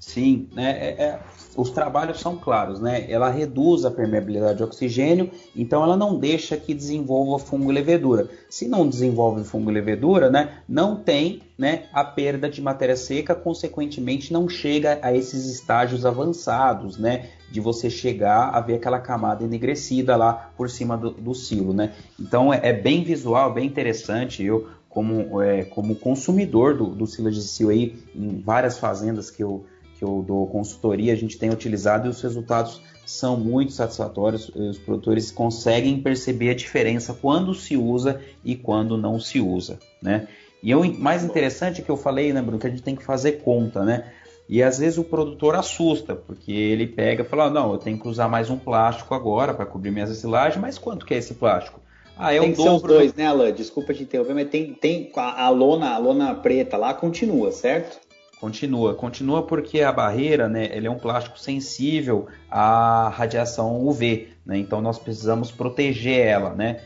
Sim, 0.00 0.48
né? 0.54 0.70
É, 0.70 1.02
é, 1.04 1.20
os 1.54 1.68
trabalhos 1.68 2.20
são 2.20 2.34
claros, 2.34 2.80
né? 2.80 3.04
Ela 3.10 3.28
reduz 3.28 3.84
a 3.84 3.90
permeabilidade 3.90 4.56
de 4.56 4.64
oxigênio, 4.64 5.30
então 5.54 5.82
ela 5.82 5.94
não 5.94 6.18
deixa 6.18 6.56
que 6.56 6.72
desenvolva 6.72 7.38
fungo 7.38 7.70
e 7.70 7.74
levedura. 7.74 8.30
Se 8.48 8.66
não 8.66 8.88
desenvolve 8.88 9.44
fungo 9.44 9.70
e 9.70 9.74
levedura, 9.74 10.30
né, 10.30 10.62
não 10.66 10.96
tem 10.96 11.42
né, 11.58 11.84
a 11.92 12.02
perda 12.02 12.48
de 12.48 12.62
matéria 12.62 12.96
seca, 12.96 13.34
consequentemente 13.34 14.32
não 14.32 14.48
chega 14.48 14.98
a 15.02 15.14
esses 15.14 15.44
estágios 15.44 16.06
avançados, 16.06 16.96
né, 16.96 17.28
de 17.52 17.60
você 17.60 17.90
chegar 17.90 18.48
a 18.54 18.60
ver 18.60 18.76
aquela 18.76 19.00
camada 19.00 19.44
enegrecida 19.44 20.16
lá 20.16 20.50
por 20.56 20.70
cima 20.70 20.96
do, 20.96 21.10
do 21.10 21.34
silo, 21.34 21.74
né. 21.74 21.92
Então 22.18 22.54
é, 22.54 22.60
é, 22.62 22.72
bem 22.72 23.04
visual, 23.04 23.52
bem 23.52 23.66
interessante. 23.66 24.42
Eu 24.42 24.66
como, 24.88 25.40
é, 25.42 25.64
como 25.64 25.94
consumidor 25.94 26.76
do, 26.76 26.86
do 26.86 27.04
de 27.06 27.68
aí 27.68 27.96
em 28.14 28.40
várias 28.40 28.78
fazendas 28.78 29.30
que 29.30 29.42
eu 29.42 29.64
que 30.00 30.04
eu 30.04 30.24
dou 30.26 30.46
consultoria, 30.46 31.12
a 31.12 31.16
gente 31.16 31.36
tem 31.36 31.50
utilizado 31.50 32.08
e 32.08 32.10
os 32.10 32.22
resultados 32.22 32.80
são 33.04 33.36
muito 33.36 33.72
satisfatórios. 33.72 34.48
Os 34.48 34.78
produtores 34.78 35.30
conseguem 35.30 36.00
perceber 36.00 36.48
a 36.48 36.54
diferença 36.54 37.12
quando 37.12 37.52
se 37.54 37.76
usa 37.76 38.18
e 38.42 38.56
quando 38.56 38.96
não 38.96 39.20
se 39.20 39.40
usa, 39.40 39.78
né? 40.02 40.26
E 40.62 40.74
o 40.74 40.98
mais 40.98 41.22
interessante 41.22 41.82
é 41.82 41.84
que 41.84 41.90
eu 41.90 41.98
falei, 41.98 42.32
né, 42.32 42.40
Bruno, 42.40 42.58
que 42.58 42.66
a 42.66 42.70
gente 42.70 42.82
tem 42.82 42.96
que 42.96 43.04
fazer 43.04 43.42
conta, 43.42 43.84
né? 43.84 44.10
E 44.48 44.62
às 44.62 44.78
vezes 44.78 44.96
o 44.98 45.04
produtor 45.04 45.54
assusta, 45.54 46.14
porque 46.14 46.50
ele 46.50 46.86
pega 46.86 47.22
e 47.22 47.26
fala: 47.26 47.50
não, 47.50 47.72
eu 47.72 47.78
tenho 47.78 47.98
que 47.98 48.08
usar 48.08 48.26
mais 48.26 48.48
um 48.48 48.58
plástico 48.58 49.14
agora 49.14 49.52
para 49.52 49.66
cobrir 49.66 49.90
minhas 49.90 50.10
assilagens, 50.10 50.60
mas 50.60 50.78
quanto 50.78 51.04
que 51.04 51.12
é 51.12 51.18
esse 51.18 51.34
plástico? 51.34 51.78
Ah, 52.16 52.34
é 52.34 52.40
tem 52.40 52.52
o 52.52 52.56
dobro. 52.56 52.74
os 52.74 52.82
dois, 52.82 53.14
né, 53.14 53.26
Alain? 53.26 53.52
Desculpa 53.52 53.92
te 53.92 54.02
interromper, 54.02 54.34
mas 54.34 54.48
tem, 54.48 54.72
tem 54.72 55.10
a, 55.14 55.44
a, 55.44 55.50
lona, 55.50 55.90
a 55.90 55.98
lona 55.98 56.34
preta 56.34 56.76
lá 56.76 56.94
continua, 56.94 57.52
certo? 57.52 58.09
Continua, 58.40 58.94
continua 58.94 59.42
porque 59.42 59.82
a 59.82 59.92
barreira, 59.92 60.48
né, 60.48 60.70
ele 60.72 60.86
é 60.86 60.90
um 60.90 60.98
plástico 60.98 61.38
sensível 61.38 62.26
à 62.50 63.10
radiação 63.10 63.86
UV, 63.86 64.28
né? 64.46 64.56
Então 64.56 64.80
nós 64.80 64.98
precisamos 64.98 65.50
proteger 65.50 66.26
ela, 66.26 66.54
né? 66.54 66.80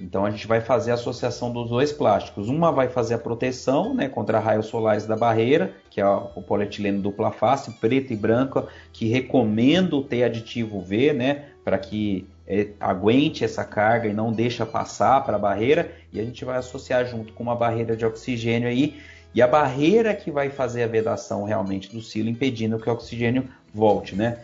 Então 0.00 0.24
a 0.24 0.30
gente 0.30 0.46
vai 0.46 0.62
fazer 0.62 0.92
a 0.92 0.94
associação 0.94 1.52
dos 1.52 1.68
dois 1.68 1.92
plásticos. 1.92 2.48
Uma 2.48 2.72
vai 2.72 2.88
fazer 2.88 3.14
a 3.14 3.18
proteção, 3.18 3.92
né, 3.94 4.08
contra 4.08 4.38
raios 4.38 4.66
solares 4.66 5.06
da 5.06 5.14
barreira, 5.14 5.74
que 5.90 6.00
é 6.00 6.06
o 6.06 6.40
polietileno 6.40 7.02
dupla 7.02 7.30
face, 7.30 7.70
preta 7.72 8.14
e 8.14 8.16
branca, 8.16 8.66
que 8.90 9.06
recomendo 9.06 10.02
ter 10.02 10.24
aditivo 10.24 10.78
UV, 10.78 11.12
né, 11.12 11.44
para 11.62 11.76
que 11.76 12.26
é, 12.46 12.68
aguente 12.80 13.44
essa 13.44 13.62
carga 13.62 14.08
e 14.08 14.14
não 14.14 14.32
deixa 14.32 14.64
passar 14.64 15.22
para 15.22 15.36
a 15.36 15.38
barreira. 15.38 15.92
E 16.10 16.18
a 16.18 16.24
gente 16.24 16.46
vai 16.46 16.56
associar 16.56 17.04
junto 17.04 17.34
com 17.34 17.42
uma 17.42 17.54
barreira 17.54 17.94
de 17.94 18.06
oxigênio 18.06 18.68
aí 18.68 18.96
e 19.34 19.42
a 19.42 19.48
barreira 19.48 20.14
que 20.14 20.30
vai 20.30 20.48
fazer 20.48 20.84
a 20.84 20.86
vedação 20.86 21.44
realmente 21.44 21.90
do 21.90 22.00
silo, 22.00 22.28
impedindo 22.28 22.78
que 22.78 22.88
o 22.88 22.92
oxigênio 22.92 23.48
volte, 23.74 24.14
né? 24.14 24.38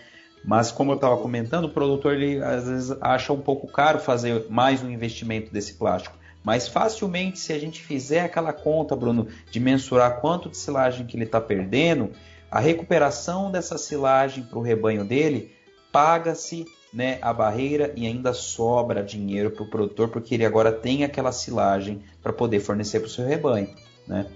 Mas 0.44 0.72
como 0.72 0.92
eu 0.92 0.96
estava 0.96 1.16
comentando, 1.16 1.66
o 1.66 1.70
produtor 1.70 2.14
ele 2.14 2.42
às 2.42 2.66
vezes 2.66 2.96
acha 3.00 3.32
um 3.32 3.40
pouco 3.40 3.66
caro 3.68 4.00
fazer 4.00 4.46
mais 4.48 4.82
um 4.82 4.90
investimento 4.90 5.52
desse 5.52 5.74
plástico. 5.74 6.16
Mas 6.42 6.66
facilmente, 6.66 7.38
se 7.38 7.52
a 7.52 7.58
gente 7.58 7.82
fizer 7.82 8.22
aquela 8.22 8.52
conta, 8.52 8.96
Bruno, 8.96 9.28
de 9.50 9.60
mensurar 9.60 10.20
quanto 10.20 10.48
de 10.48 10.56
silagem 10.56 11.06
que 11.06 11.16
ele 11.16 11.24
está 11.24 11.40
perdendo, 11.40 12.10
a 12.50 12.58
recuperação 12.58 13.50
dessa 13.50 13.76
silagem 13.76 14.42
para 14.42 14.58
o 14.58 14.62
rebanho 14.62 15.04
dele 15.04 15.52
paga-se 15.92 16.64
né, 16.92 17.18
a 17.20 17.32
barreira 17.32 17.92
e 17.94 18.06
ainda 18.06 18.32
sobra 18.32 19.02
dinheiro 19.02 19.50
para 19.50 19.62
o 19.62 19.70
produtor, 19.70 20.08
porque 20.08 20.34
ele 20.34 20.44
agora 20.44 20.72
tem 20.72 21.04
aquela 21.04 21.30
silagem 21.30 22.02
para 22.22 22.32
poder 22.32 22.60
fornecer 22.60 23.00
para 23.00 23.06
o 23.06 23.10
seu 23.10 23.26
rebanho. 23.26 23.68
Né? 24.08 24.26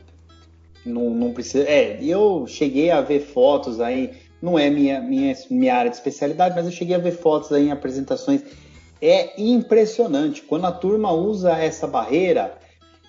Não, 0.84 1.10
não 1.10 1.32
precisa. 1.32 1.64
É, 1.64 1.98
eu 2.02 2.44
cheguei 2.46 2.90
a 2.90 3.00
ver 3.00 3.20
fotos 3.20 3.80
aí, 3.80 4.12
não 4.40 4.58
é 4.58 4.68
minha, 4.68 5.00
minha, 5.00 5.34
minha 5.50 5.74
área 5.74 5.90
de 5.90 5.96
especialidade, 5.96 6.54
mas 6.54 6.66
eu 6.66 6.72
cheguei 6.72 6.94
a 6.94 6.98
ver 6.98 7.12
fotos 7.12 7.52
aí 7.52 7.68
em 7.68 7.72
apresentações. 7.72 8.42
É 9.00 9.40
impressionante. 9.40 10.42
Quando 10.42 10.66
a 10.66 10.72
turma 10.72 11.12
usa 11.12 11.52
essa 11.52 11.86
barreira, 11.86 12.54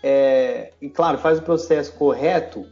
é, 0.01 0.71
e 0.81 0.89
claro, 0.89 1.17
faz 1.17 1.39
o 1.39 1.41
processo 1.41 1.93
correto, 1.93 2.65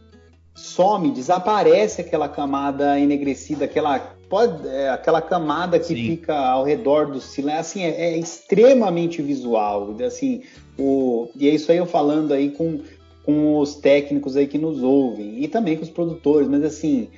some, 0.56 1.12
desaparece 1.12 2.02
aquela 2.02 2.30
camada 2.30 3.00
enegrecida, 3.00 3.66
aquela, 3.66 4.00
pode, 4.30 4.68
é, 4.68 4.90
aquela 4.90 5.22
camada 5.22 5.80
que 5.80 5.96
Sim. 5.96 6.08
fica 6.08 6.36
ao 6.36 6.64
redor 6.64 7.08
do 7.08 7.20
silêncio. 7.20 7.60
Assim, 7.60 7.84
é, 7.84 8.14
é, 8.14 8.18
extremamente 8.18 9.22
visual. 9.22 9.96
Assim, 10.06 10.44
o, 10.78 11.30
e 11.36 11.50
é 11.50 11.54
isso 11.54 11.72
aí 11.72 11.78
eu 11.78 11.86
falando 11.86 12.34
aí 12.34 12.52
com 12.52 12.82
com 13.24 13.58
os 13.58 13.76
técnicos 13.76 14.36
aí 14.36 14.48
que 14.48 14.58
nos 14.58 14.84
ouvem 14.84 15.44
e 15.44 15.48
também 15.48 15.78
com 15.78 15.84
os 15.84 15.90
produtores, 15.90 16.48
mas 16.48 16.64
assim, 16.64 17.10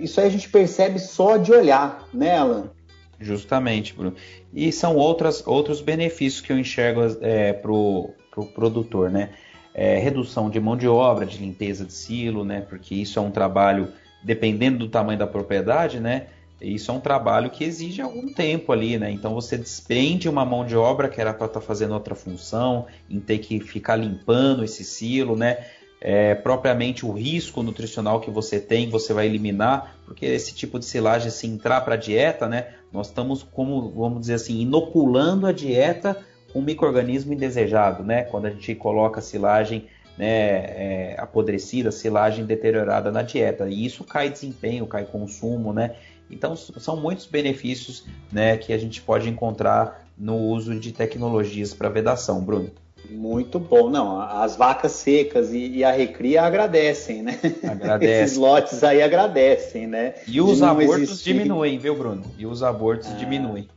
isso 0.00 0.20
aí 0.20 0.26
a 0.26 0.30
gente 0.30 0.48
percebe 0.48 0.98
só 0.98 1.36
de 1.36 1.52
olhar, 1.52 2.08
né, 2.12 2.36
Alan? 2.36 2.70
Justamente, 3.18 3.94
Bruno. 3.94 4.14
E 4.52 4.70
são 4.70 4.96
outras, 4.96 5.46
outros 5.46 5.80
benefícios 5.80 6.42
que 6.42 6.52
eu 6.52 6.58
enxergo 6.58 7.00
é, 7.22 7.52
para 7.52 7.72
o 7.72 8.10
pro 8.36 8.46
produtor, 8.46 9.10
né? 9.10 9.30
É, 9.72 9.98
redução 9.98 10.50
de 10.50 10.60
mão 10.60 10.76
de 10.76 10.86
obra, 10.86 11.24
de 11.24 11.38
limpeza 11.38 11.84
de 11.84 11.92
silo, 11.92 12.44
né? 12.44 12.60
Porque 12.60 12.94
isso 12.94 13.18
é 13.18 13.22
um 13.22 13.30
trabalho, 13.30 13.88
dependendo 14.22 14.78
do 14.78 14.88
tamanho 14.88 15.18
da 15.18 15.26
propriedade, 15.26 15.98
né? 15.98 16.26
Isso 16.60 16.90
é 16.90 16.94
um 16.94 17.00
trabalho 17.00 17.50
que 17.50 17.64
exige 17.64 18.00
algum 18.00 18.32
tempo 18.32 18.72
ali, 18.72 18.98
né? 18.98 19.10
Então 19.10 19.34
você 19.34 19.58
despende 19.58 20.28
uma 20.28 20.44
mão 20.44 20.64
de 20.64 20.74
obra 20.74 21.08
que 21.08 21.20
era 21.20 21.34
para 21.34 21.46
estar 21.46 21.60
tá 21.60 21.66
fazendo 21.66 21.92
outra 21.92 22.14
função, 22.14 22.86
em 23.10 23.20
ter 23.20 23.38
que 23.38 23.60
ficar 23.60 23.96
limpando 23.96 24.64
esse 24.64 24.82
silo, 24.82 25.36
né? 25.36 25.66
É, 26.00 26.34
propriamente 26.34 27.04
o 27.04 27.12
risco 27.12 27.62
nutricional 27.62 28.20
que 28.20 28.30
você 28.30 28.60
tem, 28.60 28.88
você 28.88 29.12
vai 29.12 29.26
eliminar, 29.26 29.96
porque 30.04 30.24
esse 30.24 30.54
tipo 30.54 30.78
de 30.78 30.84
silagem, 30.84 31.30
se 31.30 31.46
entrar 31.46 31.82
para 31.82 31.94
a 31.94 31.98
dieta, 31.98 32.48
né? 32.48 32.68
Nós 32.92 33.08
estamos, 33.08 33.42
como 33.42 33.90
vamos 33.90 34.20
dizer 34.20 34.34
assim, 34.34 34.60
inoculando 34.60 35.46
a 35.46 35.52
dieta 35.52 36.16
com 36.52 36.60
um 36.60 36.62
microorganismo 36.62 37.34
indesejado, 37.34 38.02
né? 38.02 38.22
Quando 38.24 38.46
a 38.46 38.50
gente 38.50 38.74
coloca 38.74 39.20
silagem 39.20 39.88
né, 40.16 40.28
é, 40.28 41.16
apodrecida, 41.18 41.92
silagem 41.92 42.46
deteriorada 42.46 43.12
na 43.12 43.22
dieta. 43.22 43.68
E 43.68 43.84
isso 43.84 44.02
cai 44.04 44.30
desempenho, 44.30 44.86
cai 44.86 45.04
consumo, 45.04 45.72
né? 45.72 45.96
Então, 46.30 46.56
são 46.56 46.96
muitos 46.96 47.26
benefícios 47.26 48.04
né, 48.32 48.56
que 48.56 48.72
a 48.72 48.78
gente 48.78 49.00
pode 49.00 49.28
encontrar 49.28 50.06
no 50.18 50.36
uso 50.36 50.78
de 50.78 50.92
tecnologias 50.92 51.72
para 51.72 51.88
vedação, 51.88 52.42
Bruno. 52.42 52.70
Muito 53.10 53.58
bom. 53.58 53.88
Não, 53.88 54.20
as 54.20 54.56
vacas 54.56 54.92
secas 54.92 55.52
e, 55.52 55.68
e 55.68 55.84
a 55.84 55.92
recria 55.92 56.42
agradecem, 56.42 57.22
né? 57.22 57.38
Agradecem. 57.62 58.16
Esses 58.24 58.36
lotes 58.36 58.82
aí 58.82 59.02
agradecem, 59.02 59.86
né? 59.86 60.14
E 60.26 60.40
os 60.40 60.62
abortos 60.62 61.10
existir... 61.10 61.34
diminuem, 61.34 61.78
viu, 61.78 61.94
Bruno? 61.94 62.24
E 62.36 62.46
os 62.46 62.62
abortos 62.62 63.08
ah, 63.08 63.14
diminuem. 63.14 63.68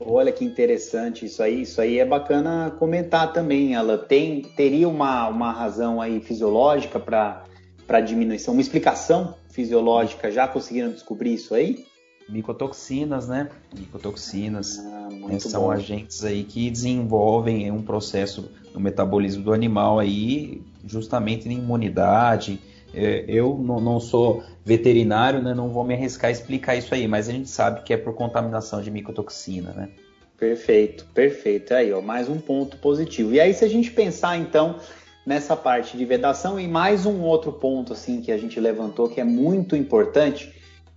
Olha 0.00 0.32
que 0.32 0.44
interessante 0.44 1.26
isso 1.26 1.42
aí. 1.42 1.62
Isso 1.62 1.80
aí 1.80 1.98
é 1.98 2.04
bacana 2.04 2.74
comentar 2.78 3.32
também. 3.32 3.74
Ela 3.74 3.98
tem 3.98 4.42
teria 4.42 4.88
uma, 4.88 5.28
uma 5.28 5.52
razão 5.52 6.00
aí 6.00 6.20
fisiológica 6.20 6.98
para 6.98 7.44
para 7.86 8.00
diminuição, 8.00 8.54
uma 8.54 8.60
explicação 8.60 9.34
fisiológica. 9.50 10.30
Já 10.30 10.48
conseguiram 10.48 10.90
descobrir 10.90 11.34
isso 11.34 11.54
aí? 11.54 11.84
Micotoxinas, 12.32 13.28
né? 13.28 13.48
Micotoxinas 13.78 14.78
ah, 14.78 15.08
é, 15.30 15.38
são 15.38 15.64
bom. 15.64 15.70
agentes 15.70 16.24
aí 16.24 16.42
que 16.42 16.70
desenvolvem 16.70 17.70
um 17.70 17.82
processo 17.82 18.50
no 18.72 18.80
metabolismo 18.80 19.44
do 19.44 19.52
animal 19.52 19.98
aí, 19.98 20.62
justamente 20.86 21.46
na 21.46 21.54
imunidade. 21.54 22.58
É, 22.94 23.24
eu 23.28 23.56
não 23.58 24.00
sou 24.00 24.42
veterinário, 24.64 25.42
né? 25.42 25.52
Não 25.52 25.68
vou 25.68 25.84
me 25.84 25.94
arriscar 25.94 26.28
a 26.28 26.32
explicar 26.32 26.74
isso 26.74 26.94
aí, 26.94 27.06
mas 27.06 27.28
a 27.28 27.32
gente 27.32 27.50
sabe 27.50 27.82
que 27.82 27.92
é 27.92 27.96
por 27.96 28.14
contaminação 28.14 28.80
de 28.80 28.90
micotoxina, 28.90 29.72
né? 29.72 29.90
Perfeito, 30.38 31.06
perfeito. 31.14 31.72
Aí, 31.74 31.92
ó, 31.92 32.00
mais 32.00 32.28
um 32.28 32.38
ponto 32.38 32.76
positivo. 32.78 33.34
E 33.34 33.40
aí, 33.40 33.52
se 33.54 33.64
a 33.64 33.68
gente 33.68 33.90
pensar 33.90 34.38
então 34.38 34.76
nessa 35.24 35.54
parte 35.54 35.96
de 35.96 36.04
vedação 36.04 36.58
e 36.58 36.66
mais 36.66 37.06
um 37.06 37.20
outro 37.20 37.52
ponto 37.52 37.92
assim 37.92 38.20
que 38.20 38.32
a 38.32 38.36
gente 38.36 38.58
levantou 38.58 39.08
que 39.08 39.20
é 39.20 39.24
muito 39.24 39.76
importante, 39.76 40.52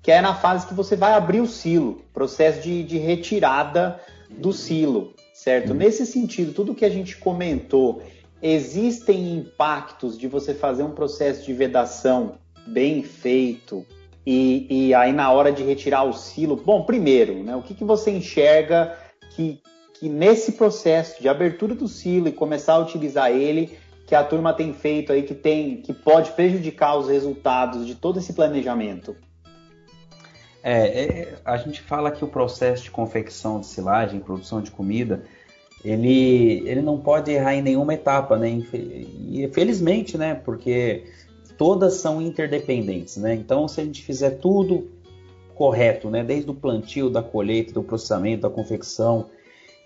que 0.06 0.12
é 0.12 0.22
na 0.22 0.36
fase 0.36 0.68
que 0.68 0.74
você 0.76 0.96
vai 0.96 1.14
abrir 1.14 1.42
o 1.42 1.48
silo, 1.48 2.00
processo 2.14 2.62
de, 2.62 2.84
de 2.84 3.00
retirada 3.00 4.00
do 4.30 4.54
silo, 4.54 5.16
certo? 5.34 5.72
Uhum. 5.72 5.78
Nesse 5.78 6.06
sentido, 6.06 6.54
tudo 6.54 6.76
que 6.76 6.86
a 6.86 6.90
gente 6.92 7.18
comentou, 7.18 8.04
existem 8.40 9.36
impactos 9.36 10.16
de 10.16 10.28
você 10.28 10.54
fazer 10.54 10.84
um 10.84 10.92
processo 10.92 11.44
de 11.44 11.52
vedação 11.54 12.36
bem 12.68 13.02
feito 13.02 13.84
e, 14.24 14.68
e 14.70 14.94
aí 14.94 15.12
na 15.12 15.32
hora 15.32 15.52
de 15.52 15.64
retirar 15.64 16.04
o 16.04 16.14
silo, 16.14 16.56
bom, 16.56 16.84
primeiro, 16.84 17.44
né, 17.44 17.56
o 17.56 17.64
que, 17.64 17.74
que 17.74 17.84
você 17.84 18.12
enxerga 18.12 18.96
que, 19.32 19.60
que 20.00 20.08
nesse 20.08 20.52
processo 20.52 21.20
de 21.20 21.28
abertura 21.28 21.74
do 21.74 21.88
silo 21.88 22.28
e 22.28 22.32
começar 22.32 22.74
a 22.74 22.80
utilizar 22.80 23.32
ele, 23.32 23.76
que 24.06 24.14
a 24.14 24.24
turma 24.24 24.54
tem 24.54 24.72
feito 24.72 25.12
aí 25.12 25.24
que 25.24 25.34
tem 25.34 25.78
que 25.78 25.94
pode 25.94 26.30
prejudicar 26.34 26.96
os 26.96 27.10
resultados 27.10 27.88
de 27.88 27.96
todo 27.96 28.20
esse 28.20 28.34
planejamento? 28.34 29.16
É, 30.68 31.04
é, 31.04 31.36
a 31.46 31.58
gente 31.58 31.80
fala 31.80 32.10
que 32.10 32.26
o 32.26 32.28
processo 32.28 32.86
de 32.86 32.90
confecção 32.90 33.60
de 33.60 33.68
silagem, 33.68 34.20
produção 34.20 34.64
de 34.64 34.72
comida, 34.72 35.22
ele, 35.84 36.68
ele 36.68 36.82
não 36.82 37.00
pode 37.00 37.30
errar 37.30 37.54
em 37.54 37.62
nenhuma 37.62 37.94
etapa, 37.94 38.36
né? 38.36 38.64
E 38.74 39.48
felizmente, 39.54 40.18
né? 40.18 40.34
Porque 40.34 41.04
todas 41.56 41.94
são 41.98 42.20
interdependentes, 42.20 43.18
né? 43.18 43.36
Então, 43.36 43.68
se 43.68 43.80
a 43.80 43.84
gente 43.84 44.02
fizer 44.02 44.40
tudo 44.40 44.90
correto, 45.54 46.10
né? 46.10 46.24
Desde 46.24 46.50
o 46.50 46.56
plantio, 46.56 47.12
da 47.12 47.22
colheita, 47.22 47.72
do 47.72 47.84
processamento, 47.84 48.42
da 48.42 48.50
confecção 48.50 49.30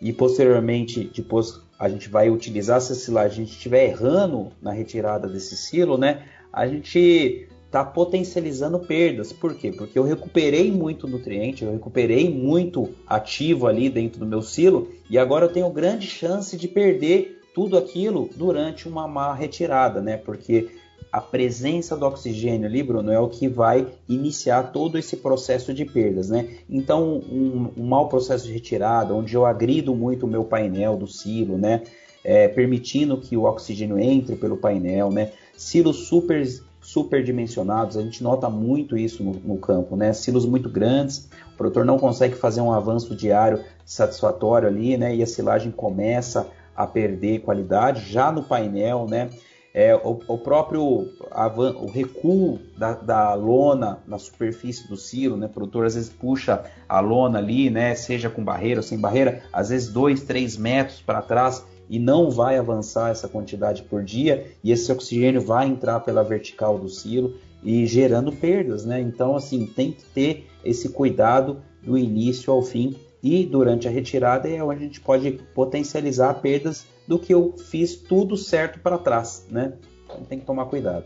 e 0.01 0.13
posteriormente, 0.13 1.11
depois 1.13 1.59
a 1.77 1.89
gente 1.89 2.07
vai 2.07 2.29
utilizar 2.29 2.77
essa 2.77 2.95
silagem, 2.95 3.43
a 3.43 3.45
gente 3.45 3.57
estiver 3.57 3.83
errando 3.83 4.53
na 4.61 4.71
retirada 4.71 5.27
desse 5.27 5.57
silo, 5.57 5.97
né? 5.97 6.23
A 6.53 6.65
gente 6.65 7.48
está 7.69 7.85
potencializando 7.85 8.79
perdas. 8.79 9.31
Por 9.31 9.53
quê? 9.53 9.71
Porque 9.71 9.97
eu 9.97 10.03
recuperei 10.03 10.71
muito 10.71 11.07
nutriente, 11.07 11.63
eu 11.63 11.71
recuperei 11.71 12.27
muito 12.27 12.89
ativo 13.05 13.67
ali 13.67 13.89
dentro 13.89 14.19
do 14.19 14.25
meu 14.25 14.41
silo 14.41 14.89
e 15.07 15.19
agora 15.19 15.45
eu 15.45 15.53
tenho 15.53 15.69
grande 15.69 16.07
chance 16.07 16.57
de 16.57 16.67
perder 16.67 17.41
tudo 17.53 17.77
aquilo 17.77 18.27
durante 18.35 18.89
uma 18.89 19.07
má 19.07 19.35
retirada, 19.35 20.01
né? 20.01 20.17
Porque 20.17 20.69
a 21.11 21.21
presença 21.21 21.95
do 21.95 22.05
oxigênio 22.07 22.67
ali, 22.67 22.81
Bruno, 22.81 23.11
é 23.11 23.19
o 23.19 23.29
que 23.29 23.47
vai 23.47 23.87
iniciar 24.07 24.71
todo 24.71 24.97
esse 24.97 25.17
processo 25.17 25.71
de 25.71 25.85
perdas, 25.85 26.29
né? 26.29 26.57
Então, 26.67 27.17
um, 27.17 27.71
um 27.77 27.83
mau 27.83 28.09
processo 28.09 28.47
de 28.47 28.53
retirada, 28.53 29.13
onde 29.13 29.35
eu 29.35 29.45
agrido 29.45 29.95
muito 29.95 30.25
o 30.25 30.29
meu 30.29 30.43
painel 30.43 30.97
do 30.97 31.07
silo, 31.07 31.55
né? 31.57 31.83
É, 32.23 32.47
permitindo 32.47 33.17
que 33.17 33.37
o 33.37 33.43
oxigênio 33.43 33.99
entre 33.99 34.35
pelo 34.35 34.57
painel, 34.57 35.11
né? 35.11 35.31
Silos 35.55 36.07
super 36.07 36.43
superdimensionados, 36.89 37.97
a 37.97 38.01
gente 38.01 38.23
nota 38.23 38.49
muito 38.49 38.97
isso 38.97 39.23
no, 39.23 39.33
no, 39.33 39.57
campo, 39.57 39.95
né? 39.95 40.11
Silos 40.11 40.43
muito 40.43 40.67
grandes, 40.67 41.29
o 41.53 41.57
produtor 41.57 41.85
não 41.85 41.99
consegue 41.99 42.35
fazer 42.35 42.61
um 42.61 42.71
avanço 42.71 43.15
diário 43.15 43.63
satisfatório 43.85 44.67
ali, 44.67 44.97
né? 44.97 45.15
E 45.15 45.21
a 45.21 45.27
silagem 45.27 45.71
começa 45.71 46.47
a 46.75 46.87
perder 46.87 47.41
qualidade 47.41 48.11
já 48.11 48.31
no 48.31 48.41
painel, 48.41 49.05
né? 49.07 49.29
É, 49.71 49.95
o, 49.95 50.19
o, 50.27 50.37
próprio 50.39 50.81
o 50.81 51.85
recuo 51.91 52.57
da, 52.75 52.93
da, 52.93 53.33
lona 53.35 53.99
na 54.07 54.17
superfície 54.17 54.87
do 54.87 54.97
silo, 54.97 55.37
né? 55.37 55.45
O 55.45 55.49
produtor 55.49 55.85
às 55.85 55.93
vezes 55.93 56.09
puxa 56.09 56.63
a 56.87 56.99
lona 56.99 57.37
ali, 57.37 57.69
né? 57.69 57.93
Seja 57.93 58.31
com 58.31 58.43
barreira 58.43 58.79
ou 58.79 58.83
sem 58.83 58.97
barreira, 58.97 59.43
às 59.53 59.69
vezes 59.69 59.89
2, 59.89 60.23
3 60.23 60.57
metros 60.57 61.01
para 61.01 61.21
trás 61.21 61.63
e 61.89 61.97
não 61.97 62.29
vai 62.29 62.57
avançar 62.57 63.09
essa 63.09 63.27
quantidade 63.27 63.83
por 63.83 64.03
dia 64.03 64.47
e 64.63 64.71
esse 64.71 64.91
oxigênio 64.91 65.41
vai 65.41 65.67
entrar 65.67 65.99
pela 66.01 66.23
vertical 66.23 66.77
do 66.77 66.87
silo 66.87 67.35
e 67.63 67.85
gerando 67.85 68.31
perdas, 68.31 68.85
né? 68.85 69.01
Então, 69.01 69.35
assim, 69.35 69.65
tem 69.65 69.91
que 69.91 70.03
ter 70.03 70.47
esse 70.63 70.89
cuidado 70.89 71.61
do 71.81 71.97
início 71.97 72.53
ao 72.53 72.61
fim 72.61 72.95
e 73.21 73.45
durante 73.45 73.87
a 73.87 73.91
retirada 73.91 74.47
é 74.47 74.63
onde 74.63 74.83
a 74.83 74.85
gente 74.85 75.01
pode 75.01 75.31
potencializar 75.53 76.35
perdas 76.35 76.85
do 77.07 77.17
que 77.17 77.33
eu 77.33 77.55
fiz 77.57 77.95
tudo 77.95 78.37
certo 78.37 78.79
para 78.79 78.97
trás, 78.97 79.45
né? 79.49 79.73
Então 80.05 80.23
tem 80.23 80.39
que 80.39 80.45
tomar 80.45 80.65
cuidado. 80.65 81.05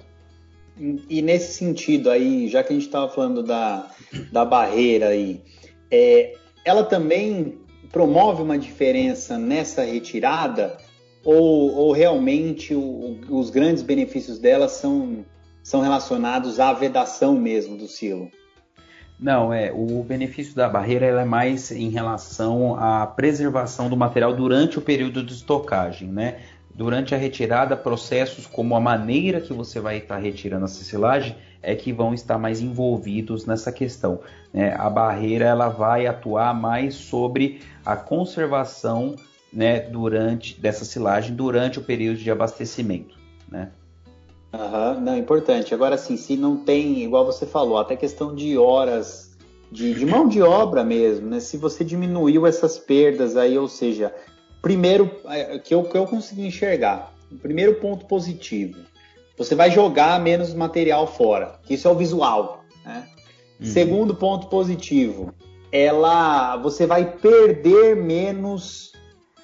E 1.10 1.22
nesse 1.22 1.54
sentido 1.54 2.10
aí, 2.10 2.48
já 2.48 2.64
que 2.64 2.74
a 2.74 2.76
gente 2.76 2.86
estava 2.86 3.08
falando 3.08 3.44
da, 3.44 3.92
da 4.32 4.44
barreira 4.44 5.10
aí, 5.10 5.42
é, 5.90 6.36
ela 6.66 6.84
também 6.84 7.60
promove 7.94 8.42
uma 8.42 8.58
diferença 8.58 9.38
nessa 9.38 9.84
retirada 9.84 10.76
ou, 11.24 11.74
ou 11.76 11.92
realmente 11.94 12.74
o, 12.74 13.20
os 13.30 13.52
grandes 13.52 13.84
benefícios 13.84 14.40
dela 14.40 14.68
são, 14.68 15.24
são 15.62 15.80
relacionados 15.80 16.60
à 16.60 16.74
vedação 16.74 17.36
mesmo 17.36 17.78
do 17.78 17.88
silo? 17.88 18.30
Não, 19.20 19.54
é 19.54 19.72
o 19.72 20.04
benefício 20.04 20.56
da 20.56 20.68
barreira 20.68 21.06
é 21.06 21.24
mais 21.24 21.72
em 21.72 21.90
relação 21.90 22.76
à 22.78 23.06
preservação 23.06 23.88
do 23.88 23.96
material 23.96 24.36
durante 24.36 24.80
o 24.80 24.82
período 24.82 25.24
de 25.24 25.34
estocagem, 25.34 26.10
né? 26.10 26.40
Durante 26.74 27.14
a 27.14 27.18
retirada, 27.18 27.78
processos 27.78 28.48
como 28.48 28.76
a 28.76 28.80
maneira 28.80 29.40
que 29.40 29.54
você 29.54 29.80
vai 29.80 30.00
estar 30.00 30.18
retirando 30.18 30.66
a 30.66 30.68
silagem 30.68 31.36
é 31.64 31.76
que 31.76 31.94
vão 31.94 32.14
estar 32.14 32.38
mais 32.38 32.62
envolvidos 32.62 33.46
nessa 33.46 33.72
questão. 33.72 34.20
Né? 34.54 34.76
A 34.78 34.90
barreira 34.90 35.46
ela 35.46 35.70
vai 35.70 36.06
atuar 36.06 36.54
mais 36.54 36.94
sobre 36.94 37.62
a 37.86 37.96
conservação 37.96 39.16
né, 39.52 39.80
durante 39.80 40.60
dessa 40.60 40.84
silagem 40.84 41.36
durante 41.36 41.80
o 41.80 41.84
período 41.84 42.18
de 42.18 42.30
abastecimento, 42.30 43.16
né? 43.50 43.72
Aham, 44.52 45.00
não, 45.00 45.18
importante. 45.18 45.74
Agora, 45.74 45.98
sim, 45.98 46.18
se 46.18 46.36
não 46.36 46.58
tem, 46.58 47.04
igual 47.04 47.26
você 47.26 47.46
falou, 47.46 47.78
até 47.78 47.96
questão 47.96 48.36
de 48.36 48.58
horas 48.58 49.36
de, 49.72 49.94
de 49.96 50.06
mão 50.06 50.28
de 50.28 50.42
obra 50.42 50.84
mesmo, 50.84 51.28
né? 51.28 51.40
Se 51.40 51.58
você 51.58 51.84
diminuiu 51.84 52.46
essas 52.46 52.78
perdas 52.78 53.36
aí, 53.36 53.58
ou 53.58 53.68
seja, 53.68 54.14
primeiro, 54.62 55.10
é, 55.26 55.58
que 55.58 55.74
eu, 55.74 55.84
que 55.84 55.98
eu 55.98 56.06
consegui 56.06 56.46
enxergar, 56.46 57.14
o 57.32 57.36
primeiro 57.36 57.76
ponto 57.76 58.06
positivo, 58.06 58.78
você 59.38 59.56
vai 59.56 59.72
jogar 59.72 60.20
menos 60.20 60.54
material 60.54 61.08
fora, 61.08 61.60
que 61.64 61.74
isso 61.74 61.88
é 61.88 61.92
o 61.92 61.96
visual, 61.96 62.64
né? 62.86 63.08
Uhum. 63.60 63.66
Segundo 63.66 64.16
ponto 64.16 64.48
positivo, 64.48 65.34
ela, 65.72 66.58
você 66.58 66.86
vai 66.86 67.18
perder 67.18 67.96
menos 67.96 68.94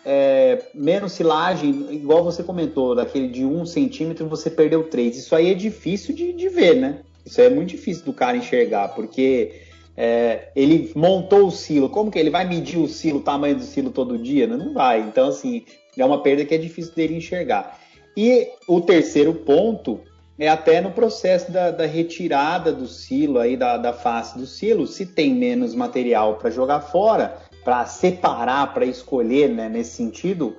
é, 0.05 0.63
menos 0.73 1.11
silagem, 1.11 1.87
igual 1.91 2.23
você 2.23 2.41
comentou, 2.41 2.95
daquele 2.95 3.27
de 3.27 3.45
um 3.45 3.65
centímetro 3.65 4.27
você 4.27 4.49
perdeu 4.49 4.83
três. 4.83 5.17
Isso 5.17 5.35
aí 5.35 5.51
é 5.51 5.53
difícil 5.53 6.15
de, 6.15 6.33
de 6.33 6.49
ver, 6.49 6.75
né? 6.75 7.01
Isso 7.25 7.39
aí 7.39 7.47
é 7.47 7.49
muito 7.49 7.69
difícil 7.69 8.05
do 8.05 8.13
cara 8.13 8.37
enxergar, 8.37 8.89
porque 8.89 9.61
é, 9.95 10.49
ele 10.55 10.91
montou 10.95 11.47
o 11.47 11.51
silo. 11.51 11.89
Como 11.89 12.09
que 12.09 12.17
ele 12.17 12.29
vai 12.29 12.47
medir 12.47 12.79
o 12.79 12.87
silo, 12.87 13.19
o 13.19 13.23
tamanho 13.23 13.55
do 13.55 13.63
silo 13.63 13.91
todo 13.91 14.17
dia? 14.17 14.47
Não, 14.47 14.57
não 14.57 14.73
vai. 14.73 14.99
Então, 15.01 15.27
assim, 15.27 15.65
é 15.97 16.05
uma 16.05 16.23
perda 16.23 16.45
que 16.45 16.55
é 16.55 16.57
difícil 16.57 16.95
dele 16.95 17.15
enxergar. 17.15 17.78
E 18.21 18.49
o 18.67 18.81
terceiro 18.81 19.33
ponto 19.33 20.01
é 20.37 20.49
até 20.49 20.81
no 20.81 20.91
processo 20.91 21.49
da, 21.53 21.71
da 21.71 21.85
retirada 21.85 22.69
do 22.69 22.85
silo, 22.85 23.39
aí 23.39 23.55
da, 23.55 23.77
da 23.77 23.93
face 23.93 24.37
do 24.37 24.45
silo, 24.45 24.85
se 24.85 25.05
tem 25.05 25.33
menos 25.33 25.73
material 25.73 26.35
para 26.35 26.49
jogar 26.49 26.81
fora, 26.81 27.37
para 27.63 27.85
separar, 27.85 28.73
para 28.73 28.85
escolher 28.85 29.47
né, 29.47 29.69
nesse 29.69 29.91
sentido, 29.91 30.57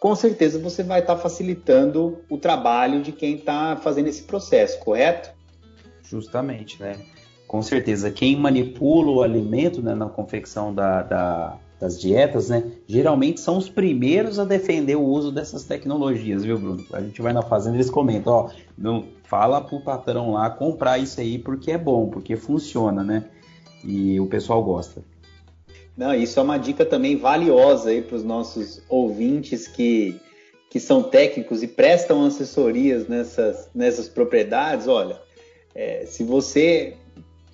com 0.00 0.16
certeza 0.16 0.58
você 0.58 0.82
vai 0.82 1.00
estar 1.00 1.16
tá 1.16 1.20
facilitando 1.20 2.24
o 2.30 2.38
trabalho 2.38 3.02
de 3.02 3.12
quem 3.12 3.34
está 3.34 3.76
fazendo 3.76 4.06
esse 4.08 4.22
processo, 4.22 4.78
correto? 4.78 5.34
Justamente, 6.02 6.80
né? 6.80 6.96
Com 7.46 7.60
certeza. 7.60 8.10
Quem 8.10 8.36
manipula 8.36 9.10
o 9.10 9.22
alimento 9.22 9.82
né, 9.82 9.94
na 9.94 10.08
confecção 10.08 10.74
da, 10.74 11.02
da, 11.02 11.58
das 11.82 12.00
dietas, 12.00 12.48
né? 12.48 12.62
Geralmente 12.86 13.40
são 13.40 13.58
os 13.58 13.68
primeiros 13.68 14.38
a 14.38 14.44
defender 14.44 14.94
o 14.94 15.02
uso 15.02 15.32
dessas 15.32 15.64
tecnologias, 15.64 16.44
viu, 16.44 16.56
Bruno? 16.56 16.86
A 16.92 17.00
gente 17.00 17.20
vai 17.20 17.32
na 17.32 17.42
fazenda 17.42 17.76
eles 17.76 17.90
comentam, 17.90 18.32
ó, 18.32 18.50
não, 18.78 19.04
fala 19.24 19.60
pro 19.60 19.80
patrão 19.80 20.34
lá 20.34 20.48
comprar 20.48 20.98
isso 20.98 21.20
aí 21.20 21.40
porque 21.40 21.72
é 21.72 21.78
bom, 21.78 22.08
porque 22.08 22.36
funciona, 22.36 23.02
né? 23.02 23.24
E 23.84 24.20
o 24.20 24.28
pessoal 24.28 24.62
gosta. 24.62 25.02
Não, 25.96 26.14
isso 26.14 26.38
é 26.38 26.42
uma 26.44 26.56
dica 26.56 26.86
também 26.86 27.16
valiosa 27.16 27.90
aí 27.90 28.00
para 28.00 28.14
os 28.14 28.22
nossos 28.22 28.80
ouvintes 28.88 29.66
que, 29.66 30.20
que 30.70 30.78
são 30.78 31.02
técnicos 31.02 31.64
e 31.64 31.66
prestam 31.66 32.24
assessorias 32.24 33.08
nessas, 33.08 33.68
nessas 33.74 34.08
propriedades. 34.08 34.86
Olha, 34.86 35.20
é, 35.74 36.06
se 36.06 36.22
você, 36.22 36.94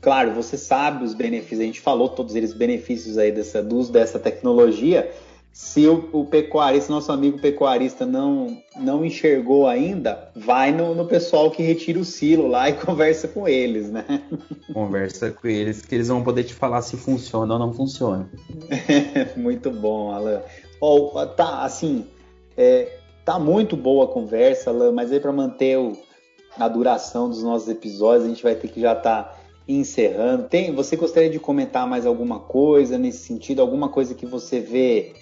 claro, 0.01 0.33
você 0.33 0.57
sabe 0.57 1.05
os 1.05 1.15
benefícios, 1.15 1.61
a 1.61 1.65
gente 1.65 1.81
falou 1.81 2.09
todos 2.09 2.35
eles 2.35 2.53
benefícios 2.53 3.19
aí 3.19 3.33
dessa, 3.33 3.63
do 3.63 3.77
uso 3.77 3.93
dessa 3.93 4.19
tecnologia, 4.19 5.11
se 5.59 5.89
o, 5.89 6.09
o 6.13 6.25
pecuarista, 6.25 6.93
nosso 6.93 7.11
amigo 7.11 7.41
pecuarista, 7.41 8.07
não, 8.07 8.63
não 8.77 9.05
enxergou 9.05 9.67
ainda, 9.67 10.31
vai 10.37 10.71
no, 10.71 10.95
no 10.95 11.05
pessoal 11.05 11.51
que 11.51 11.65
retira 11.65 11.99
o 11.99 12.05
silo 12.05 12.47
lá 12.47 12.69
e 12.71 12.75
conversa 12.79 13.27
com 13.27 13.49
eles, 13.49 13.91
né? 13.91 14.05
Conversa 14.73 15.33
com 15.33 15.49
eles, 15.49 15.83
que 15.83 15.97
eles 15.97 16.07
vão 16.07 16.23
poder 16.23 16.45
te 16.45 16.55
falar 16.55 16.81
se 16.83 16.97
funciona 16.97 17.55
ou 17.55 17.59
não 17.59 17.73
funciona. 17.73 18.31
muito 19.37 19.69
bom, 19.71 20.13
Alan. 20.13 20.43
Oh, 20.81 21.27
tá, 21.27 21.65
assim, 21.65 22.07
é, 22.57 22.97
tá 23.25 23.37
muito 23.37 23.77
boa 23.77 24.05
a 24.05 24.09
conversa, 24.09 24.71
Alan, 24.71 24.93
mas 24.93 25.11
aí 25.11 25.19
para 25.19 25.33
manter 25.33 25.77
o, 25.77 25.99
a 26.57 26.69
duração 26.69 27.29
dos 27.29 27.43
nossos 27.43 27.69
episódios, 27.69 28.27
a 28.27 28.29
gente 28.29 28.45
vai 28.45 28.55
ter 28.55 28.69
que 28.69 28.81
já 28.81 28.93
estar 28.93 29.25
tá 29.25 29.38
encerrando. 29.69 30.45
Tem, 30.45 30.75
você 30.75 30.97
gostaria 30.97 31.29
de 31.29 31.39
comentar 31.39 31.87
mais 31.87 32.07
alguma 32.07 32.41
coisa 32.41 32.97
nesse 32.97 33.19
sentido? 33.19 33.61
Alguma 33.61 33.91
coisa 33.91 34.15
que 34.15 34.25
você 34.25 34.59
vê 34.61 35.13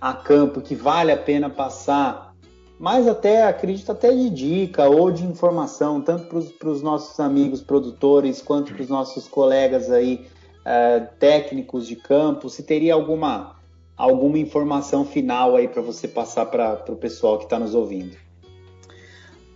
a 0.00 0.14
campo 0.14 0.60
que 0.60 0.74
vale 0.74 1.12
a 1.12 1.16
pena 1.16 1.50
passar, 1.50 2.34
mas 2.78 3.06
até 3.06 3.44
acredito 3.44 3.92
até 3.92 4.10
de 4.10 4.30
dica 4.30 4.88
ou 4.88 5.10
de 5.10 5.24
informação, 5.24 6.00
tanto 6.00 6.26
para 6.58 6.68
os 6.68 6.82
nossos 6.82 7.20
amigos 7.20 7.62
produtores 7.62 8.40
quanto 8.40 8.72
para 8.72 8.82
os 8.82 8.88
nossos 8.88 9.28
colegas 9.28 9.90
aí 9.90 10.26
é, 10.64 11.00
técnicos 11.00 11.86
de 11.86 11.96
campo, 11.96 12.48
se 12.48 12.62
teria 12.62 12.94
alguma 12.94 13.54
alguma 13.96 14.38
informação 14.38 15.04
final 15.04 15.54
aí 15.54 15.68
para 15.68 15.80
você 15.80 16.08
passar 16.08 16.46
para 16.46 16.82
o 16.88 16.96
pessoal 16.96 17.38
que 17.38 17.44
está 17.44 17.60
nos 17.60 17.76
ouvindo. 17.76 18.23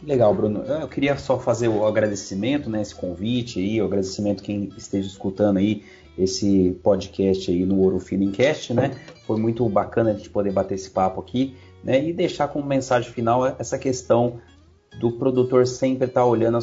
Legal, 0.03 0.33
Bruno. 0.33 0.63
Eu 0.63 0.89
queria 0.89 1.17
só 1.19 1.39
fazer 1.39 1.69
o 1.69 1.85
agradecimento, 1.85 2.71
né, 2.71 2.81
esse 2.81 2.95
convite 2.95 3.59
aí, 3.59 3.83
o 3.83 3.85
agradecimento 3.85 4.43
quem 4.43 4.71
esteja 4.77 5.09
escutando 5.09 5.59
aí 5.59 5.83
esse 6.17 6.79
podcast 6.83 7.51
aí 7.51 7.65
no 7.65 7.79
Ouro 7.81 8.01
Feelingcast, 8.01 8.75
né? 8.75 8.97
Foi 9.27 9.39
muito 9.39 9.69
bacana 9.69 10.11
a 10.11 10.15
gente 10.15 10.29
poder 10.31 10.53
bater 10.53 10.75
esse 10.75 10.91
papo 10.91 11.21
aqui, 11.21 11.57
né? 11.83 12.05
E 12.05 12.13
deixar 12.13 12.49
como 12.49 12.67
mensagem 12.67 13.11
final 13.13 13.47
essa 13.47 13.79
questão 13.79 14.41
do 14.99 15.13
produtor 15.13 15.67
sempre 15.67 16.07
estar 16.07 16.23
tá 16.23 16.27
olhando 16.27 16.57
a 16.57 16.61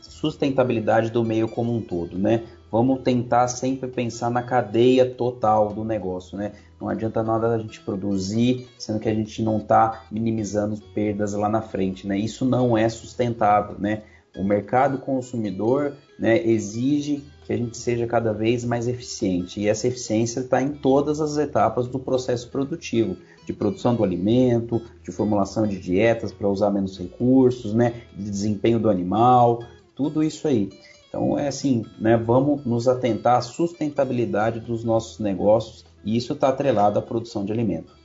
sustentabilidade 0.00 1.10
do 1.10 1.22
meio 1.22 1.48
como 1.48 1.74
um 1.74 1.82
todo, 1.82 2.18
né? 2.18 2.44
Vamos 2.70 3.00
tentar 3.00 3.48
sempre 3.48 3.88
pensar 3.88 4.30
na 4.30 4.42
cadeia 4.42 5.08
total 5.08 5.72
do 5.72 5.84
negócio, 5.84 6.36
né? 6.36 6.52
Não 6.80 6.88
adianta 6.88 7.22
nada 7.22 7.54
a 7.54 7.58
gente 7.58 7.80
produzir, 7.80 8.68
sendo 8.78 9.00
que 9.00 9.08
a 9.08 9.14
gente 9.14 9.42
não 9.42 9.56
está 9.56 10.04
minimizando 10.10 10.76
perdas 10.94 11.32
lá 11.32 11.48
na 11.48 11.62
frente, 11.62 12.06
né? 12.06 12.18
Isso 12.18 12.44
não 12.44 12.76
é 12.76 12.88
sustentável, 12.88 13.76
né? 13.78 14.02
O 14.36 14.44
mercado 14.44 14.98
consumidor 14.98 15.94
né, 16.18 16.40
exige 16.46 17.24
que 17.44 17.52
a 17.52 17.56
gente 17.56 17.76
seja 17.78 18.06
cada 18.06 18.32
vez 18.32 18.62
mais 18.64 18.86
eficiente. 18.86 19.58
E 19.58 19.68
essa 19.68 19.88
eficiência 19.88 20.40
está 20.40 20.60
em 20.60 20.68
todas 20.68 21.20
as 21.20 21.38
etapas 21.38 21.88
do 21.88 21.98
processo 21.98 22.48
produtivo, 22.50 23.16
de 23.46 23.54
produção 23.54 23.94
do 23.94 24.04
alimento, 24.04 24.82
de 25.02 25.10
formulação 25.10 25.66
de 25.66 25.80
dietas 25.80 26.30
para 26.30 26.46
usar 26.46 26.70
menos 26.70 26.98
recursos, 26.98 27.72
né, 27.72 28.02
de 28.14 28.30
desempenho 28.30 28.78
do 28.78 28.90
animal, 28.90 29.62
tudo 29.96 30.22
isso 30.22 30.46
aí. 30.46 30.68
Então 31.08 31.38
é 31.38 31.48
assim, 31.48 31.84
né, 31.98 32.16
vamos 32.16 32.64
nos 32.64 32.86
atentar 32.86 33.36
à 33.36 33.40
sustentabilidade 33.40 34.60
dos 34.60 34.84
nossos 34.84 35.18
negócios 35.18 35.84
e 36.04 36.16
isso 36.16 36.34
está 36.34 36.48
atrelado 36.48 36.98
à 36.98 37.02
produção 37.02 37.44
de 37.44 37.52
alimento. 37.52 37.96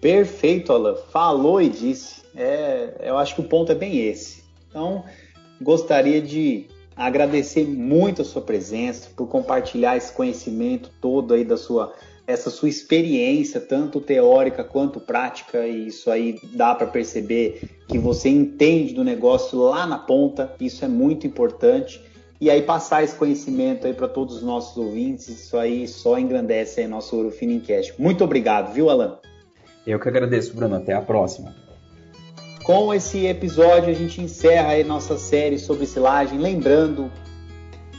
Perfeito, 0.00 0.72
Alan. 0.72 0.94
Falou 1.10 1.60
e 1.60 1.68
disse. 1.68 2.22
É, 2.34 2.96
eu 3.00 3.16
acho 3.16 3.34
que 3.34 3.40
o 3.40 3.44
ponto 3.44 3.72
é 3.72 3.74
bem 3.74 3.98
esse. 3.98 4.44
Então, 4.68 5.04
gostaria 5.60 6.20
de 6.20 6.66
agradecer 6.94 7.66
muito 7.66 8.22
a 8.22 8.24
sua 8.24 8.42
presença, 8.42 9.10
por 9.16 9.26
compartilhar 9.26 9.96
esse 9.96 10.12
conhecimento 10.12 10.90
todo 11.00 11.34
aí 11.34 11.44
da 11.44 11.56
sua 11.56 11.94
essa 12.26 12.50
sua 12.50 12.68
experiência, 12.68 13.60
tanto 13.60 14.00
teórica 14.00 14.64
quanto 14.64 14.98
prática, 14.98 15.66
e 15.66 15.86
isso 15.86 16.10
aí 16.10 16.38
dá 16.52 16.74
para 16.74 16.86
perceber 16.86 17.62
que 17.86 17.98
você 17.98 18.28
entende 18.28 18.92
do 18.94 19.04
negócio 19.04 19.58
lá 19.58 19.86
na 19.86 19.98
ponta, 19.98 20.52
isso 20.60 20.84
é 20.84 20.88
muito 20.88 21.26
importante. 21.26 22.02
E 22.40 22.50
aí 22.50 22.60
passar 22.60 23.02
esse 23.02 23.14
conhecimento 23.14 23.86
aí 23.86 23.94
para 23.94 24.08
todos 24.08 24.36
os 24.36 24.42
nossos 24.42 24.76
ouvintes, 24.76 25.28
isso 25.28 25.56
aí 25.56 25.88
só 25.88 26.18
engrandece 26.18 26.80
aí 26.80 26.88
nosso 26.88 27.16
Ouro 27.16 27.30
Finincast. 27.30 27.94
Muito 27.98 28.22
obrigado, 28.24 28.74
viu, 28.74 28.90
Alan? 28.90 29.18
Eu 29.86 29.98
que 30.00 30.08
agradeço, 30.08 30.54
Bruno. 30.54 30.76
Até 30.76 30.92
a 30.92 31.00
próxima. 31.00 31.54
Com 32.64 32.92
esse 32.92 33.24
episódio, 33.26 33.88
a 33.88 33.94
gente 33.94 34.20
encerra 34.20 34.74
a 34.74 34.84
nossa 34.84 35.16
série 35.16 35.58
sobre 35.58 35.86
silagem. 35.86 36.38
Lembrando, 36.38 37.10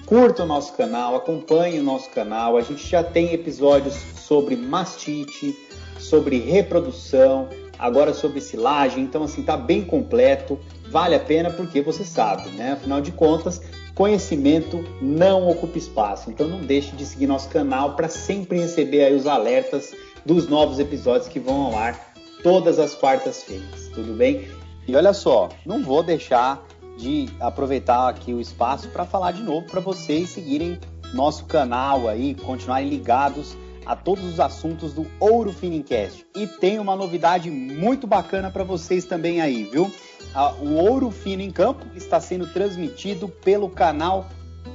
curta 0.08 0.44
o 0.44 0.46
nosso 0.46 0.74
canal, 0.74 1.18
acompanhe 1.18 1.80
o 1.80 1.84
nosso 1.84 2.10
canal. 2.10 2.56
A 2.56 2.62
gente 2.62 2.88
já 2.88 3.04
tem 3.04 3.34
episódios 3.34 3.94
sobre 4.16 4.56
mastite, 4.56 5.54
sobre 6.00 6.40
reprodução, 6.40 7.50
agora 7.78 8.14
sobre 8.14 8.40
silagem. 8.40 9.04
Então, 9.04 9.24
assim, 9.24 9.44
tá 9.44 9.58
bem 9.58 9.84
completo. 9.84 10.58
Vale 10.90 11.14
a 11.14 11.20
pena 11.20 11.52
porque 11.52 11.82
você 11.82 12.06
sabe, 12.06 12.50
né? 12.52 12.72
Afinal 12.72 13.02
de 13.02 13.12
contas, 13.12 13.62
conhecimento 13.94 14.82
não 15.02 15.50
ocupa 15.50 15.78
espaço. 15.78 16.32
Então, 16.32 16.48
não 16.48 16.62
deixe 16.62 16.96
de 16.96 17.06
seguir 17.06 17.28
nosso 17.28 17.50
canal 17.50 17.94
para 17.96 18.08
sempre 18.08 18.58
receber 18.58 19.04
aí 19.04 19.14
os 19.14 19.28
alertas 19.28 19.94
dos 20.26 20.48
novos 20.48 20.80
episódios 20.80 21.28
que 21.28 21.40
vão 21.40 21.66
ao 21.66 21.78
ar 21.78 22.14
todas 22.42 22.80
as 22.80 22.96
quartas-feiras. 22.96 23.90
Tudo 23.94 24.14
bem? 24.14 24.48
E 24.88 24.96
olha 24.96 25.12
só, 25.12 25.50
não 25.66 25.84
vou 25.84 26.02
deixar 26.02 26.66
de 26.98 27.30
aproveitar 27.40 28.10
aqui 28.10 28.34
o 28.34 28.42
espaço 28.42 28.90
para 28.90 29.06
falar 29.06 29.32
de 29.32 29.44
novo 29.44 29.68
para 29.68 29.80
vocês 29.80 30.30
seguirem 30.30 30.80
nosso 31.14 31.46
canal 31.46 32.08
aí, 32.08 32.36
continuarem 32.36 32.90
ligados 32.90 33.56
a 33.86 33.96
todos 33.96 34.26
os 34.26 34.40
assuntos 34.40 34.94
do 34.94 35.08
Ouro 35.20 35.54
Finincast. 35.54 36.26
E 36.36 36.46
tem 36.46 36.80
uma 36.80 36.96
novidade 36.96 37.50
muito 37.50 38.06
bacana 38.06 38.52
para 38.52 38.64
vocês 38.64 39.06
também 39.06 39.40
aí, 39.40 39.64
viu? 39.64 39.90
O 40.62 40.74
Ouro 40.74 41.10
Fino 41.10 41.42
em 41.42 41.52
Campo 41.52 41.86
está 41.96 42.20
sendo 42.20 42.48
transmitido 42.48 43.30
pelo 43.30 43.70
canal 43.70 44.26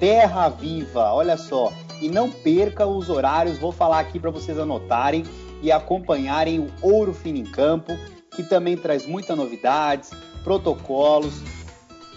Terra 0.01 0.49
Viva. 0.49 1.13
Olha 1.13 1.37
só, 1.37 1.71
e 2.01 2.09
não 2.09 2.31
perca 2.31 2.87
os 2.87 3.11
horários, 3.11 3.59
vou 3.59 3.71
falar 3.71 4.01
aqui 4.01 4.19
para 4.19 4.31
vocês 4.31 4.59
anotarem 4.59 5.25
e 5.61 5.71
acompanharem 5.71 6.59
o 6.59 6.71
Ouro 6.81 7.13
Fino 7.13 7.39
em 7.39 7.45
Campo 7.45 7.93
que 8.35 8.43
também 8.43 8.77
traz 8.77 9.07
muitas 9.07 9.37
novidades, 9.37 10.11
protocolos 10.43 11.35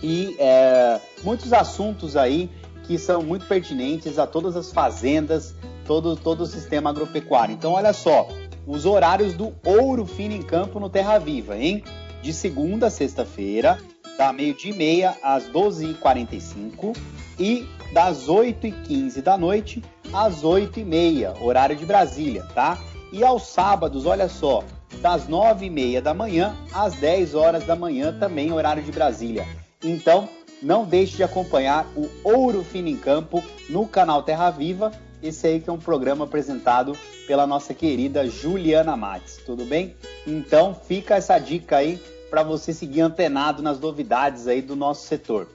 e 0.06 0.36
é, 0.38 1.02
muitos 1.24 1.52
assuntos 1.52 2.16
aí 2.16 2.48
que 2.84 2.96
são 3.00 3.24
muito 3.24 3.48
pertinentes 3.48 4.20
a 4.20 4.28
todas 4.28 4.56
as 4.56 4.72
fazendas, 4.72 5.56
todo, 5.84 6.16
todo 6.16 6.42
o 6.42 6.46
sistema 6.46 6.92
agropecuário. 6.92 7.56
Então, 7.56 7.74
olha 7.74 7.92
só, 7.92 8.28
os 8.68 8.86
horários 8.86 9.34
do 9.34 9.52
Ouro 9.66 10.06
Fino 10.06 10.36
em 10.36 10.44
Campo 10.44 10.80
no 10.80 10.92
Terra 10.92 11.18
Viva, 11.18 11.58
hein? 11.58 11.84
De 12.22 12.32
segunda 12.32 12.86
a 12.86 12.90
sexta-feira, 12.92 13.80
da 14.16 14.32
meio-dia 14.32 14.72
e 14.72 14.78
meia 14.78 15.18
às 15.24 15.50
12h45 15.50 16.96
e 17.40 17.68
das 17.92 18.28
8h15 18.28 19.24
da 19.24 19.36
noite 19.36 19.84
às 20.14 20.44
8h30, 20.44 21.42
horário 21.42 21.76
de 21.76 21.84
Brasília, 21.84 22.46
tá? 22.54 22.78
E 23.12 23.24
aos 23.24 23.48
sábados, 23.48 24.06
olha 24.06 24.30
só, 24.30 24.64
das 25.02 25.28
9h30 25.28 26.00
da 26.00 26.14
manhã 26.14 26.56
às 26.72 26.94
10 26.94 27.34
horas 27.34 27.66
da 27.66 27.76
manhã, 27.76 28.16
também 28.20 28.52
horário 28.52 28.84
de 28.84 28.92
Brasília. 28.92 29.65
Então, 29.86 30.28
não 30.62 30.84
deixe 30.84 31.18
de 31.18 31.24
acompanhar 31.24 31.86
o 31.96 32.10
Ouro 32.24 32.64
Fino 32.64 32.88
em 32.88 32.98
Campo 32.98 33.44
no 33.70 33.88
canal 33.88 34.24
Terra 34.24 34.50
Viva. 34.50 34.92
Esse 35.22 35.48
aí 35.48 35.60
que 35.60 35.70
é 35.70 35.74
um 35.74 35.78
programa 35.78 36.26
apresentado 36.26 36.98
pela 37.28 37.48
nossa 37.48 37.74
querida 37.74 38.28
Juliana 38.28 38.98
Mates, 38.98 39.38
tudo 39.46 39.64
bem? 39.66 39.96
Então, 40.26 40.76
fica 40.88 41.16
essa 41.16 41.38
dica 41.38 41.78
aí 41.78 42.02
para 42.30 42.44
você 42.44 42.74
seguir 42.74 43.02
antenado 43.02 43.64
nas 43.64 43.80
novidades 43.80 44.48
aí 44.48 44.62
do 44.62 44.76
nosso 44.76 45.08
setor. 45.08 45.48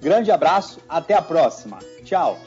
Grande 0.00 0.30
abraço, 0.30 0.80
até 0.88 1.14
a 1.14 1.22
próxima. 1.22 1.78
Tchau. 2.04 2.38